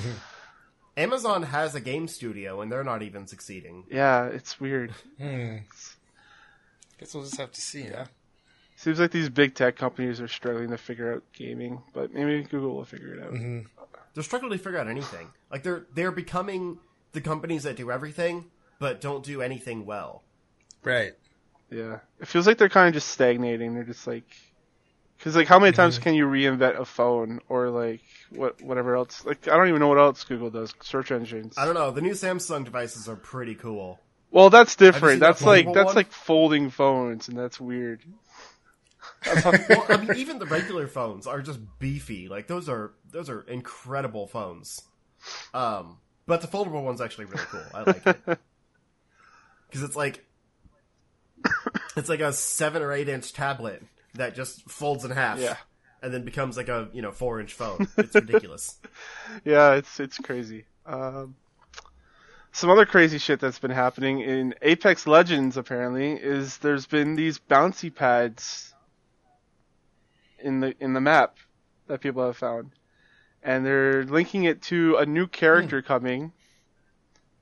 [0.96, 3.84] Amazon has a game studio and they're not even succeeding.
[3.90, 4.92] Yeah, it's weird.
[5.18, 5.58] Hmm.
[6.98, 7.84] Guess we'll just have to see.
[7.84, 8.06] Yeah.
[8.76, 12.74] Seems like these big tech companies are struggling to figure out gaming, but maybe Google
[12.74, 13.32] will figure it out.
[13.32, 13.60] Mm-hmm.
[14.14, 15.28] They're struggling to figure out anything.
[15.50, 16.78] Like they're they're becoming
[17.12, 18.46] the companies that do everything
[18.78, 20.22] but don't do anything well.
[20.84, 21.12] Right.
[21.72, 23.74] Yeah, it feels like they're kind of just stagnating.
[23.74, 24.24] They're just like,
[25.16, 29.24] because like, how many times can you reinvent a phone or like what whatever else?
[29.24, 30.74] Like, I don't even know what else Google does.
[30.82, 31.56] Search engines.
[31.56, 31.90] I don't know.
[31.90, 34.00] The new Samsung devices are pretty cool.
[34.30, 35.20] Well, that's different.
[35.20, 35.94] that That's like that's one?
[35.94, 38.00] like folding phones, and that's weird.
[39.44, 42.28] well, I mean, even the regular phones are just beefy.
[42.28, 44.82] Like those are those are incredible phones.
[45.54, 47.62] Um, but the foldable one's actually really cool.
[47.74, 48.24] I like it
[49.66, 50.24] because it's like
[51.96, 53.82] it's like a seven or eight inch tablet
[54.14, 55.38] that just folds in half.
[55.38, 55.56] Yeah.
[56.02, 57.86] And then becomes like a you know four inch phone.
[57.96, 58.76] It's ridiculous.
[59.44, 60.64] Yeah, it's it's crazy.
[60.84, 61.36] Um,
[62.50, 67.38] some other crazy shit that's been happening in Apex Legends apparently is there's been these
[67.38, 68.74] bouncy pads
[70.38, 71.36] in the in the map
[71.86, 72.72] that people have found,
[73.42, 76.32] and they're linking it to a new character coming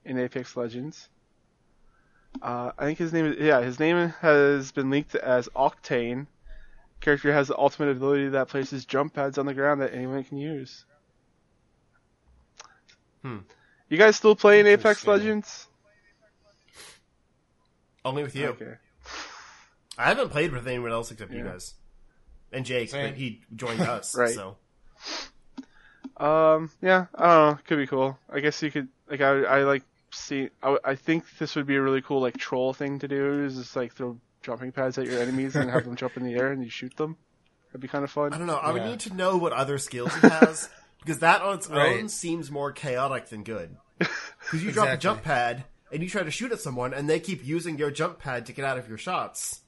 [0.04, 1.08] in Apex Legends.
[2.40, 6.26] Uh, I think his name is yeah his name has been linked as Octane.
[7.00, 10.36] Character has the ultimate ability that places jump pads on the ground that anyone can
[10.38, 10.84] use.
[13.22, 13.38] Hmm.
[13.88, 15.66] You guys still playing Apex Legends?
[18.04, 18.46] Only with you.
[18.48, 18.74] Okay.
[19.98, 21.74] I haven't played with anyone else except you guys
[22.52, 23.10] and Jake, Same.
[23.10, 24.14] but he joined us.
[24.14, 24.34] Right.
[24.34, 24.56] So
[26.16, 27.58] Um, yeah, I don't know.
[27.66, 28.18] Could be cool.
[28.30, 30.50] I guess you could like I I like see.
[30.62, 33.44] I, I think this would be a really cool like troll thing to do.
[33.44, 36.34] Is just like throw jumping pads at your enemies and have them jump in the
[36.34, 37.16] air and you shoot them.
[37.68, 38.32] That'd be kind of fun.
[38.32, 38.56] I don't know.
[38.56, 40.68] I would need to know what other skills he has
[41.00, 43.76] because that on its own seems more chaotic than good.
[44.40, 47.20] Because you drop a jump pad and you try to shoot at someone, and they
[47.20, 49.60] keep using your jump pad to get out of your shots.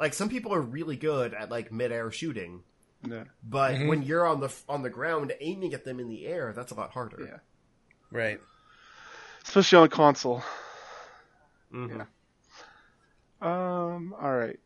[0.00, 2.62] Like some people are really good at like mid-air shooting,
[3.08, 3.24] Yeah.
[3.44, 3.88] but Mm-hmm.
[3.88, 6.74] when you're on the on the ground aiming at them in the air, that's a
[6.74, 7.18] lot harder.
[7.24, 7.38] Yeah.
[8.10, 8.40] Right.
[9.44, 10.42] Especially on console.
[11.72, 12.06] Mhm.
[13.40, 14.14] Um.
[14.20, 14.58] All right.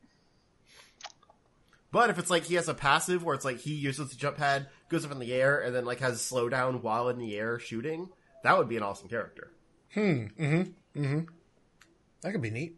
[1.91, 4.37] But if it's like he has a passive where it's like he uses the jump
[4.37, 7.59] pad, goes up in the air, and then like has slowdown while in the air
[7.59, 8.11] shooting,
[8.45, 9.53] that would be an awesome character.
[9.95, 10.27] Hmm.
[10.39, 11.01] Mm-hmm.
[11.03, 11.21] Mm-hmm.
[12.21, 12.77] That could be neat.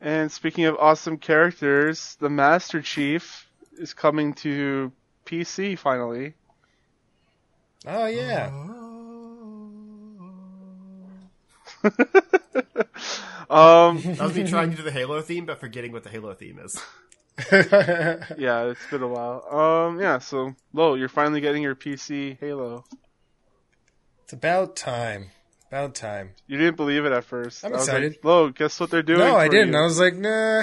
[0.00, 4.92] And speaking of awesome characters, the Master Chief is coming to
[5.26, 6.34] PC finally.
[7.86, 8.50] Oh yeah.
[13.52, 14.00] Um.
[14.00, 16.58] That was me trying to do the Halo theme, but forgetting what the Halo theme
[16.58, 16.82] is.
[17.52, 19.46] yeah, it's been a while.
[19.50, 20.00] Um.
[20.00, 20.18] Yeah.
[20.18, 22.86] So, Lo, you're finally getting your PC Halo.
[24.24, 25.32] It's about time.
[25.68, 26.30] About time.
[26.46, 27.62] You didn't believe it at first.
[27.62, 28.12] I'm I was excited.
[28.12, 29.18] Like, Lo, guess what they're doing?
[29.18, 29.74] No, I didn't.
[29.74, 30.60] you?" I was like, nah.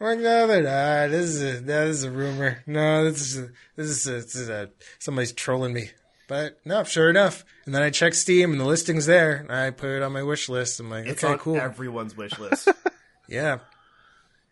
[0.00, 1.10] I'm like, no, they're not.
[1.10, 2.62] This is a, no, this is a rumor.
[2.66, 5.90] No, this is a, this is a, this is a somebody's trolling me.
[6.28, 7.44] But no, sure enough.
[7.66, 9.36] And then I checked Steam and the listing's there.
[9.36, 10.80] And I put it on my wish list.
[10.80, 11.56] I'm like, It's okay, on cool.
[11.56, 12.68] everyone's wish list.
[13.28, 13.58] yeah,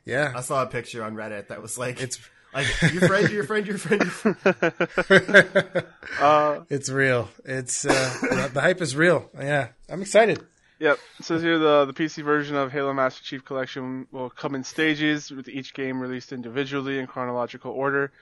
[0.05, 0.33] yeah.
[0.37, 2.21] I saw a picture on Reddit that was like, It's
[2.55, 4.03] like your friend, your friend, your friend.
[4.03, 5.87] Your friend.
[6.21, 6.61] Uh.
[6.71, 7.29] it's real.
[7.45, 9.29] It's uh, the hype is real.
[9.37, 10.41] Yeah, I'm excited.
[10.79, 10.99] Yep.
[11.19, 14.63] It says here the the PC version of Halo Master Chief Collection will come in
[14.63, 18.13] stages, with each game released individually in chronological order,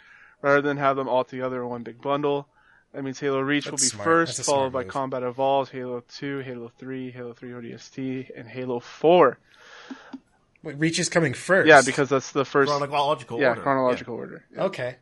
[0.40, 2.46] rather than have them all together in one big bundle.
[2.92, 4.04] That means Halo Reach will be smart.
[4.04, 4.92] first, followed by move.
[4.92, 9.38] Combat Evolved, Halo 2, Halo 3, Halo 3 ODST, and Halo 4.
[10.62, 11.68] Wait, Reach is coming first.
[11.68, 12.70] Yeah, because that's the first.
[12.70, 13.60] Chronological yeah, order.
[13.62, 14.44] chronological order.
[14.54, 14.64] Yeah.
[14.64, 14.96] okay,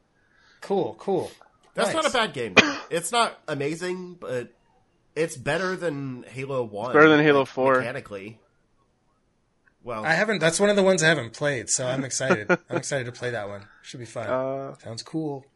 [0.61, 1.33] cool, cool.
[1.75, 2.03] That's Nice.
[2.03, 2.55] not a bad game.
[2.91, 4.53] It's not amazing, but
[5.15, 6.93] it's better than Halo One.
[6.93, 7.79] better than Halo like, 4.
[7.79, 8.41] mechanically.
[9.85, 10.41] Well, I haven't.
[10.41, 12.51] That's one of the ones I haven't played, so I'm excited.
[12.69, 13.67] I'm excited to play that one.
[13.83, 14.27] Should be fun.
[14.27, 15.47] Uh, Sounds cool.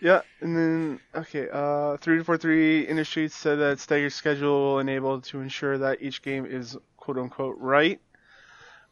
[0.00, 4.78] Yeah, and then okay, uh, three to four three Industries said that staggered schedule will
[4.78, 8.00] enable to ensure that each game is quote unquote right,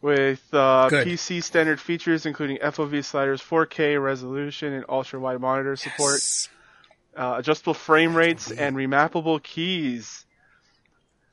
[0.01, 1.05] with uh, Good.
[1.05, 6.49] PC standard features including FOV sliders, 4K resolution, and ultra wide monitor support, Yes.
[7.17, 10.25] uh, adjustable frame rates, and remappable keys.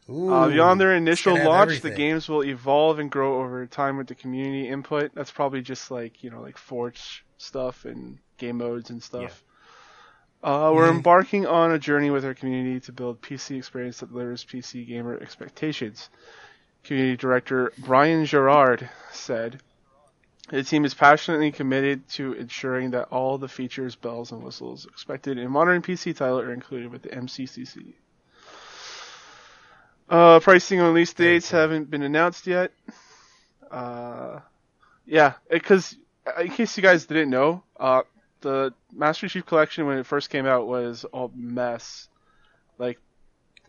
[0.10, 4.08] Ooh, Uh, beyond their initial launch, the games will evolve and grow over time with
[4.08, 5.12] the community input.
[5.16, 9.44] That's probably just like you know, like Forge stuff and game modes and stuff.
[10.44, 10.98] Uh, we're Mhm.
[10.98, 15.18] embarking on a journey with our community to build PC experience that delivers PC gamer
[15.18, 16.10] expectations.
[16.84, 19.62] Community director Brian Jarrard said,
[20.50, 25.38] "The team is passionately committed to ensuring that all the features, bells, and whistles expected
[25.38, 27.96] in modern PC title are included with the MCCC."
[30.10, 32.74] Uh, pricing and release dates haven't been announced yet.
[33.72, 34.42] Uh,
[35.06, 35.96] yeah, because
[36.38, 38.04] in case you guys didn't know, uh,
[38.44, 42.08] the Master Chief Collection when it first came out was a mess.
[42.78, 43.00] Like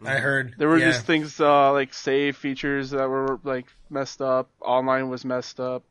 [0.05, 0.91] I heard there were yeah.
[0.91, 4.51] just things uh, like save features that were like messed up.
[4.61, 5.83] Online was messed up.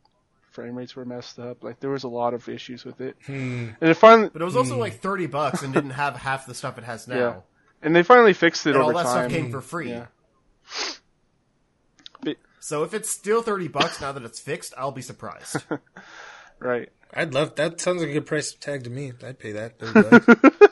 [0.52, 1.64] Frame rates were messed up.
[1.64, 3.16] Like there was a lot of issues with it.
[3.26, 3.70] Hmm.
[3.82, 6.54] And it finally, but it was also like thirty bucks and didn't have half the
[6.54, 7.18] stuff it has now.
[7.18, 7.36] Yeah.
[7.82, 9.30] and they finally fixed it And all that time.
[9.30, 9.90] stuff came for free.
[9.90, 10.06] Yeah.
[12.60, 15.58] So if it's still thirty bucks now that it's fixed, I'll be surprised.
[16.60, 16.90] Right.
[17.14, 17.80] I'd love that.
[17.80, 19.14] Sounds like a good price tag to me.
[19.24, 19.78] I'd pay that.
[19.80, 20.68] That'd be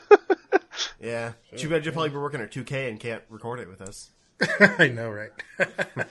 [1.06, 1.32] yeah.
[1.56, 4.10] Too bad you probably were working at two K and can't record it with us.
[4.78, 5.30] I know, right?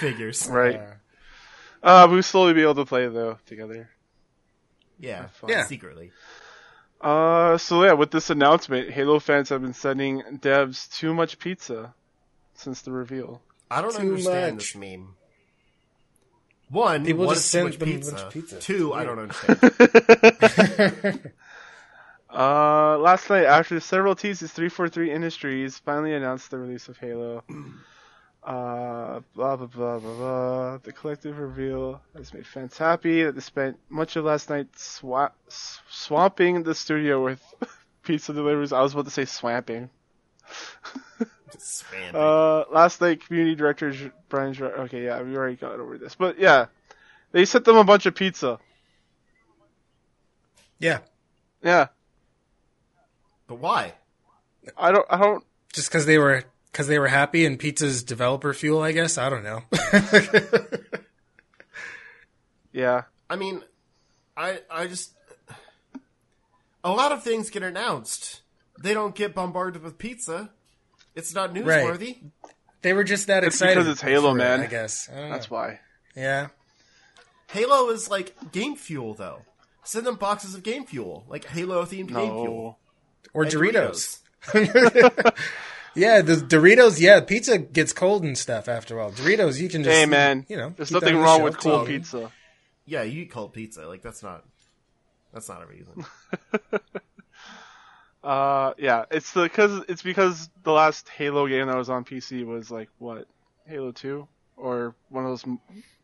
[0.00, 0.46] Figures.
[0.48, 0.76] Right.
[0.76, 0.90] Uh,
[1.82, 3.90] Uh, we'll slowly be able to play though together.
[4.98, 5.28] Yeah.
[5.46, 5.64] Yeah.
[5.64, 6.12] Secretly.
[7.00, 11.92] Uh, so yeah, with this announcement, Halo fans have been sending devs too much pizza
[12.54, 13.42] since the reveal.
[13.70, 14.72] I don't Too understand much.
[14.72, 15.14] this meme.
[16.70, 18.12] One, People what just send much them a pizza?
[18.12, 18.58] bunch of pizza.
[18.58, 21.32] Two, It's I don't understand.
[22.36, 27.44] Uh, last night, after several teases, 343 Industries finally announced the release of Halo.
[28.42, 30.78] Uh, blah blah blah blah blah.
[30.78, 35.30] The collective reveal has made fans happy that they spent much of last night swa-
[35.88, 37.40] swamping the studio with
[38.02, 38.72] pizza deliveries.
[38.72, 39.88] I was about to say swamping.
[41.58, 42.14] Spam.
[42.14, 44.52] Uh, last night, community director J- Brian.
[44.52, 46.66] Ger- okay, yeah, we already got over this, but yeah,
[47.32, 48.58] They sent them a bunch of pizza.
[50.78, 50.98] Yeah,
[51.62, 51.86] Yeah,
[53.46, 53.94] But why?
[54.76, 55.06] I don't.
[55.10, 55.44] I don't.
[55.72, 58.82] just because they were because they were happy and pizza's developer fuel.
[58.82, 59.62] I guess I don't know.
[62.72, 63.62] Yeah, I mean,
[64.36, 65.12] I I just
[66.82, 68.42] a lot of things get announced.
[68.82, 70.50] They don't get bombarded with pizza.
[71.14, 72.18] It's not newsworthy.
[72.82, 73.76] they were just that It's excited.
[73.76, 74.60] because it's Halo, for it, man.
[74.60, 75.56] I guess I that's know.
[75.56, 75.80] why.
[76.16, 76.48] Yeah,
[77.48, 79.42] Halo is like game fuel, though.
[79.84, 82.78] Send them boxes of game fuel, like Halo themed game fuel.
[83.32, 84.18] Or And Doritos.
[85.94, 87.00] yeah, the Doritos.
[87.00, 89.10] Yeah, pizza gets cold and stuff after all.
[89.12, 90.46] Doritos, you can just Hey, man.
[90.48, 92.30] You know, there's nothing on the wrong with cold till- pizza.
[92.86, 93.86] Yeah, you eat cold pizza.
[93.86, 94.44] Like that's not
[95.32, 96.04] that's not a reason.
[98.24, 102.44] Uh, yeah, it's the because it's because the last Halo game that was on PC
[102.46, 103.26] was like what
[103.66, 104.26] Halo Two
[104.56, 105.44] or one of those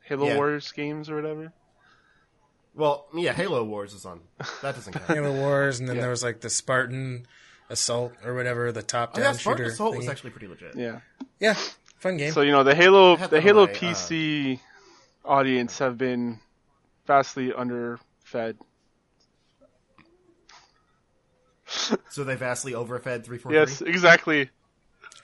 [0.05, 0.37] Halo Yeah.
[0.37, 1.53] Wars games or whatever.
[2.75, 4.21] well, yeah, Halo Wars is on.
[4.63, 5.07] That doesn't count.
[5.07, 6.03] Halo Wars, and then Yeah.
[6.03, 7.27] there was like the Spartan
[7.71, 9.73] Assault or whatever, the Oh, top-down yeah, Spartan shooter.
[9.73, 10.11] Assault was thingy.
[10.11, 10.77] actually pretty legit.
[10.77, 11.01] Yeah.
[11.39, 11.55] yeah,
[12.01, 12.33] fun game.
[12.33, 14.61] So you know the Halo the that on Halo my, uh, PC
[15.25, 16.39] audience have been
[17.07, 18.57] vastly underfed.
[22.11, 24.51] So they vastly overfed three four Yes, exactly.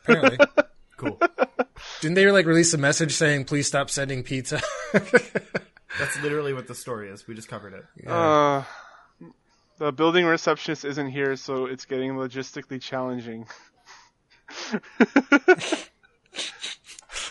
[0.04, 0.38] Apparently,
[0.96, 1.18] Cool.
[2.00, 4.60] didn't they like release a message saying please stop sending pizza?
[4.92, 7.26] That's literally what the story is.
[7.26, 8.08] We just covered it.
[8.08, 8.62] Uh,
[9.78, 13.46] the building receptionist isn't here, so it's getting logistically challenging.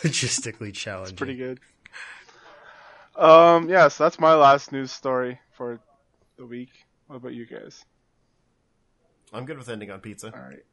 [0.04, 1.16] Logistically challenging.
[1.16, 1.60] Pretty good.
[3.16, 5.80] Um, yeah, so that's my last news story for
[6.38, 6.70] the week.
[7.08, 7.86] What about you guys?
[9.34, 10.34] I'm good with ending on pizza.
[10.34, 10.64] All right.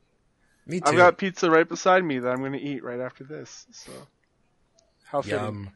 [0.67, 0.87] Me too.
[0.87, 3.67] I've got pizza right beside me that I'm going to eat right after this.
[3.73, 3.91] So,
[5.05, 5.39] how fitting.
[5.39, 5.71] Yum.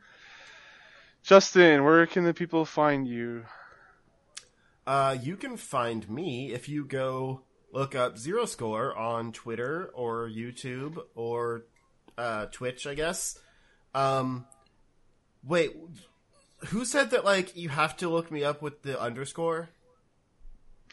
[1.23, 3.45] Justin, where can the people find you?
[4.87, 7.43] Uh, you can find me if you go
[7.73, 11.65] look up Zero Score on Twitter or YouTube or
[12.17, 13.39] uh, Twitch, I guess.
[13.93, 14.47] Um,
[15.45, 15.77] wait,
[16.67, 17.25] who said that?
[17.25, 19.71] Like, you have to look me up with the underscore?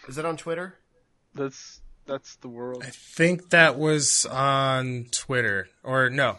[0.08, 0.80] Is it on Twitter?
[1.36, 2.84] That's that's the world.
[2.86, 6.38] I think that was on Twitter, or no?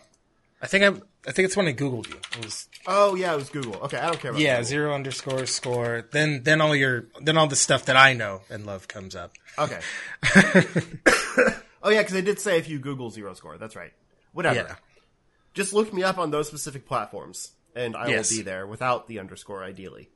[0.62, 1.00] I think I.
[1.26, 2.16] I think it's when I googled you.
[2.38, 3.76] It was Oh yeah, it was Google.
[3.84, 4.68] Okay, I don't care about yeah Google.
[4.68, 6.06] zero underscore score.
[6.12, 9.32] Then then all your then all the stuff that I know and love comes up.
[9.58, 9.80] Okay.
[11.82, 13.92] oh yeah, because I did say if you Google Zero Score, that's right.
[14.32, 14.56] Whatever.
[14.68, 14.74] Yeah.
[15.54, 18.30] Just look me up on those specific platforms, and I Yes.
[18.30, 20.10] will be there without the underscore, ideally.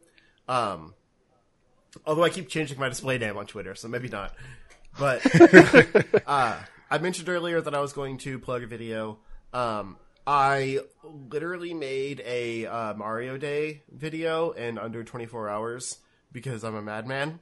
[0.49, 0.95] Um,
[2.05, 4.35] although I keep changing my display name on Twitter, so maybe not.
[4.99, 5.23] But
[6.27, 6.57] uh,
[6.91, 9.19] I mentioned earlier that I was going to plug a video.
[9.53, 9.97] Um,
[10.27, 15.99] I literally made a uh, Mario Day video in under 24 hours
[16.33, 17.41] because I'm a madman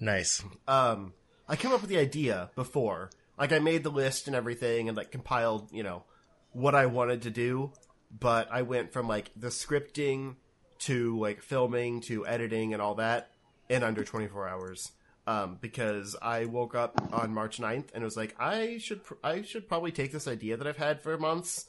[0.00, 0.42] Nice.
[0.66, 1.12] um
[1.48, 3.10] I came up with the idea before.
[3.38, 6.04] Like I made the list and everything and like compiled, you know,
[6.52, 7.72] what I wanted to do,
[8.10, 10.36] but I went from like the scripting
[10.80, 13.30] to like filming to editing and all that
[13.68, 14.92] in under 24 hours.
[15.26, 19.42] Um, because I woke up on March 9th and was like, I should, pr- I
[19.42, 21.66] should probably take this idea that I've had for months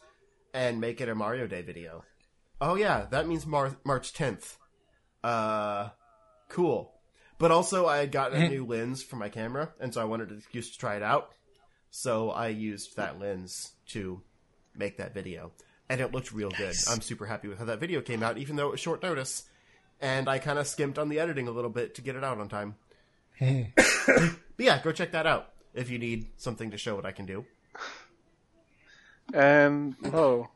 [0.53, 2.03] and make it a Mario Day video.
[2.59, 4.55] Oh yeah, that means Mar- March 10th.
[5.23, 5.89] Uh,
[6.49, 6.93] cool.
[7.37, 10.29] But also, I had gotten a new lens for my camera, and so I wanted
[10.29, 11.31] an excuse to try it out.
[11.89, 14.21] So I used that lens to
[14.75, 15.51] make that video,
[15.89, 16.75] and it looked real good.
[16.87, 19.43] I'm super happy with how that video came out, even though it was short notice.
[19.99, 22.37] And I kind of skimped on the editing a little bit to get it out
[22.39, 22.75] on time.
[23.75, 27.25] but yeah, go check that out if you need something to show what I can
[27.25, 27.45] do.
[29.33, 30.49] And oh,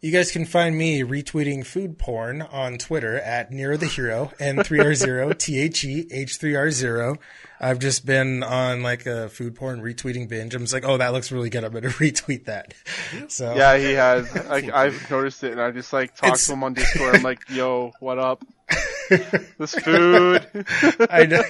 [0.00, 5.36] You guys can find me retweeting food porn on Twitter at Nero the Hero N3R0
[5.38, 7.16] T H E H3R0.
[7.60, 10.54] I've just been on like a food porn retweeting binge.
[10.54, 11.64] I'm just like, oh, that looks really good.
[11.64, 12.74] I'm going to retweet that.
[13.28, 14.32] So yeah, he has.
[14.48, 17.16] Like I've noticed it, and I just like talk It's- to him on Discord.
[17.16, 18.44] I'm like, "Yo, what up?
[19.58, 20.46] this food."
[21.10, 21.42] I know,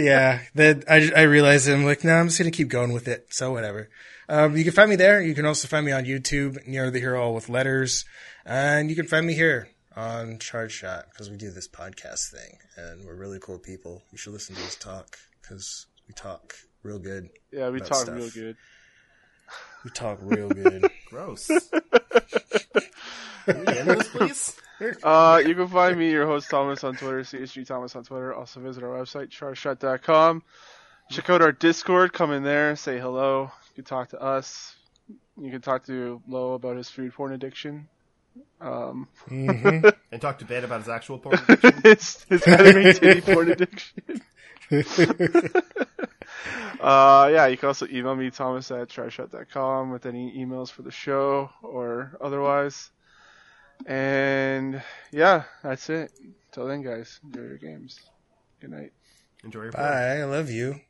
[0.00, 0.40] yeah.
[0.54, 3.26] Then I I realized I'm like, no, I'm just gonna keep going with it.
[3.30, 3.88] So whatever.
[4.28, 5.20] Um, you can find me there.
[5.20, 8.04] You can also find me on YouTube, Nero the Hero all with letters,
[8.46, 12.58] and you can find me here on Charge Shot because we do this podcast thing,
[12.76, 14.02] and we're really cool people.
[14.10, 17.28] You should listen to us talk because we talk real good.
[17.52, 18.16] Yeah, we talk stuff.
[18.16, 18.56] real good.
[19.84, 20.88] We talk real good.
[21.10, 21.48] Gross.
[21.48, 21.60] Can
[23.46, 24.56] we end this, please?
[25.02, 28.34] Uh, you can find me, your host Thomas, on Twitter, CSG Thomas on Twitter.
[28.34, 30.42] Also visit our website, chargeshot.com.
[31.10, 32.12] Check out our Discord.
[32.12, 33.50] Come in there, say hello.
[33.70, 34.74] You can talk to us.
[35.40, 37.88] You can talk to Lo about his food porn addiction.
[38.60, 41.82] Um, And talk to Ben about his actual porn addiction.
[41.82, 44.02] his, his anime titty porn addiction.
[46.80, 50.90] uh, yeah, you can also email me, Thomas at chargeshot.com with any emails for the
[50.90, 52.90] show or otherwise.
[53.86, 56.12] And yeah, that's it.
[56.52, 57.98] Till then, guys, enjoy your games.
[58.60, 58.92] Good night.
[59.44, 59.86] Enjoy your porn.
[59.86, 60.18] Bye.
[60.18, 60.80] I love you.